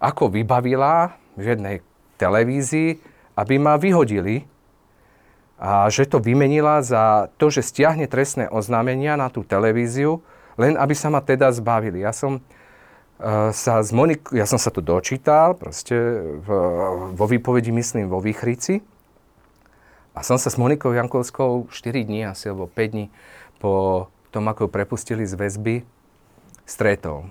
[0.00, 1.76] ako vybavila v jednej
[2.18, 2.98] televízii,
[3.38, 4.46] aby ma vyhodili
[5.58, 10.20] a že to vymenila za to, že stiahne trestné oznámenia na tú televíziu,
[10.60, 12.02] len aby sa ma teda zbavili.
[12.02, 15.94] Ja som uh, sa z Monik- ja som sa to dočítal, proste
[16.42, 16.48] v,
[17.14, 18.82] vo výpovedi, myslím, vo Výchrici.
[20.14, 23.10] A som sa s Monikou Jankovskou 4 dní asi, alebo 5 dní
[23.58, 25.82] po tom, ako ju prepustili z väzby,
[26.62, 27.26] stretol.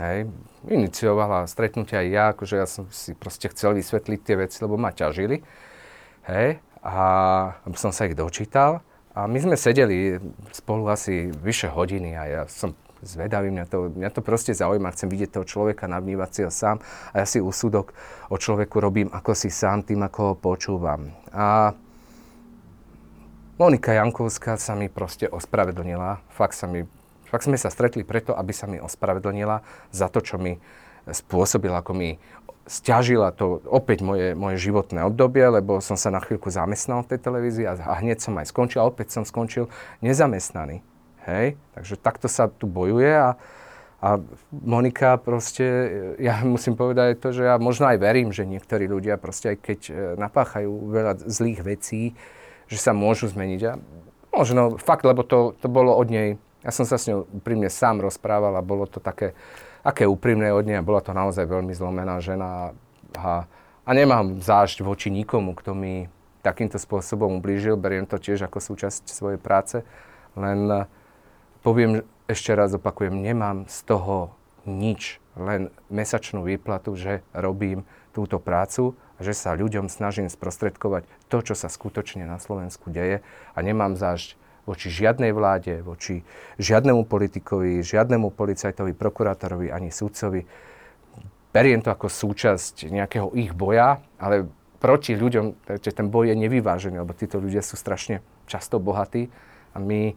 [0.00, 0.28] Hej.
[0.68, 4.92] Iniciovala stretnutia aj ja, akože ja som si proste chcel vysvetliť tie veci, lebo ma
[4.92, 5.40] ťažili.
[6.28, 6.60] Hej.
[6.84, 6.96] A
[7.76, 8.84] som sa ich dočítal.
[9.16, 10.20] A my sme sedeli
[10.52, 15.08] spolu asi vyše hodiny a ja som zvedavý, mňa to, mňa to proste zaujíma, chcem
[15.08, 16.84] vidieť toho človeka, navnívať si ho sám
[17.16, 17.96] a ja si úsudok
[18.28, 21.16] o človeku robím ako si sám tým, ako ho počúvam.
[21.32, 21.72] A
[23.56, 26.20] Monika Jankovská sa mi proste ospravedlnila.
[26.28, 26.84] Fakt, sa mi,
[27.24, 29.64] fakt sme sa stretli preto, aby sa mi ospravedlnila
[29.96, 30.60] za to, čo mi
[31.08, 32.20] spôsobila, ako mi
[32.66, 37.20] stiažila to opäť moje, moje životné obdobie, lebo som sa na chvíľku zamestnal v tej
[37.22, 39.70] televízii a, a hneď som aj skončil a opäť som skončil
[40.02, 40.82] nezamestnaný.
[41.30, 41.54] Hej?
[41.78, 43.38] Takže takto sa tu bojuje a,
[44.02, 44.08] a
[44.50, 45.66] Monika proste,
[46.18, 49.80] ja musím povedať to, že ja možno aj verím, že niektorí ľudia proste aj keď
[49.86, 52.18] e, napáchajú veľa zlých vecí,
[52.66, 53.60] že sa môžu zmeniť.
[53.62, 53.72] A
[54.34, 56.34] možno fakt, lebo to, to bolo od nej,
[56.66, 59.38] ja som sa s ňou úprimne sám rozprával a bolo to také,
[59.86, 62.74] aké úprimné od nej, bola to naozaj veľmi zlomená žena
[63.14, 63.46] a,
[63.86, 66.10] a nemám zášť voči nikomu, kto mi
[66.42, 69.86] takýmto spôsobom ublížil, beriem to tiež ako súčasť svojej práce,
[70.34, 70.90] len
[71.62, 74.34] poviem ešte raz, opakujem, nemám z toho
[74.66, 81.38] nič, len mesačnú výplatu, že robím túto prácu a že sa ľuďom snažím sprostredkovať to,
[81.46, 83.22] čo sa skutočne na Slovensku deje.
[83.54, 84.34] A nemám zášť
[84.66, 86.26] voči žiadnej vláde, voči
[86.58, 90.42] žiadnemu politikovi, žiadnemu policajtovi, prokurátorovi ani sudcovi.
[91.54, 97.00] Beriem to ako súčasť nejakého ich boja, ale proti ľuďom, že ten boj je nevyvážený,
[97.00, 99.32] lebo títo ľudia sú strašne často bohatí
[99.72, 100.12] a my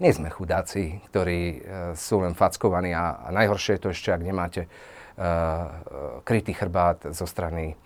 [0.00, 1.56] nie sme chudáci, ktorí e,
[1.92, 4.64] sú len fackovaní a, a najhoršie je to ešte, ak nemáte
[5.20, 5.68] Eh,
[6.24, 7.76] krytý chrbát zo strany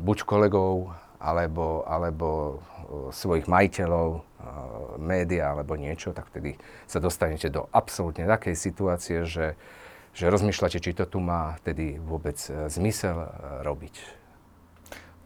[0.00, 4.28] buď kolegov, alebo, alebo eh, svojich majiteľov,
[5.02, 6.54] média alebo niečo, tak vtedy
[6.86, 9.58] sa dostanete do absolútne takej situácie, že,
[10.14, 12.38] že rozmýšľate, či to tu má vtedy vôbec
[12.70, 13.28] zmysel
[13.66, 13.94] robiť.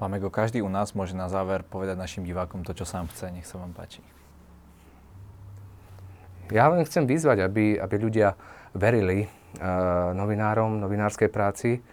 [0.00, 3.30] Pán Mego, každý u nás môže na záver povedať našim divákom to, čo sám chce.
[3.30, 4.02] Nech sa vám páči.
[6.50, 8.34] Ja len chcem vyzvať, aby, aby ľudia
[8.74, 9.30] verili
[10.16, 11.84] novinárom, novinárskej práci.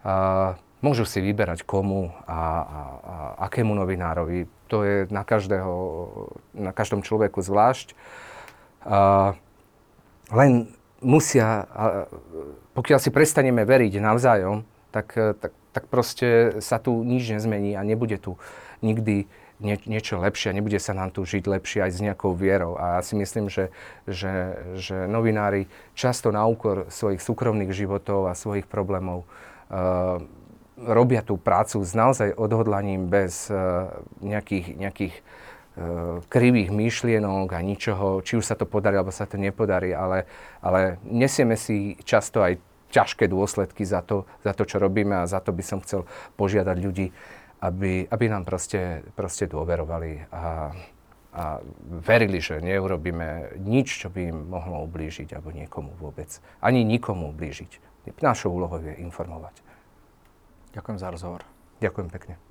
[0.00, 3.14] Uh, môžu si vyberať komu a, a, a
[3.48, 4.48] akému novinárovi.
[4.68, 5.74] To je na, každého,
[6.56, 7.92] na každom človeku zvlášť.
[8.80, 9.36] Uh,
[10.32, 10.72] len
[11.04, 12.08] musia, uh,
[12.72, 18.18] pokiaľ si prestaneme veriť navzájom, tak, tak, tak proste sa tu nič nezmení a nebude
[18.18, 18.40] tu
[18.82, 22.80] nikdy nie, niečo lepšie a nebude sa nám tu žiť lepšie aj s nejakou vierou.
[22.80, 23.68] A ja si myslím, že,
[24.08, 29.28] že, že novinári často na úkor svojich súkromných životov a svojich problémov
[29.68, 30.24] uh,
[30.86, 33.92] robia tú prácu s naozaj odhodlaním bez uh,
[34.24, 35.22] nejakých, nejakých uh,
[36.26, 40.24] krivých myšlienok a ničoho, či už sa to podarí, alebo sa to nepodarí, ale,
[40.64, 42.56] ale nesieme si často aj
[42.90, 46.04] ťažké dôsledky za to, za to, čo robíme a za to by som chcel
[46.34, 47.14] požiadať ľudí,
[47.62, 50.74] aby, aby nám proste, proste dôverovali a,
[51.30, 51.44] a
[52.02, 56.42] verili, že neurobíme nič, čo by im mohlo ublížiť alebo niekomu vôbec.
[56.58, 57.88] Ani nikomu ublížiť.
[58.18, 59.69] Našou úlohou je informovať.
[60.72, 61.42] Ďakujem za rozhovor.
[61.80, 62.49] Ďakujem pekne.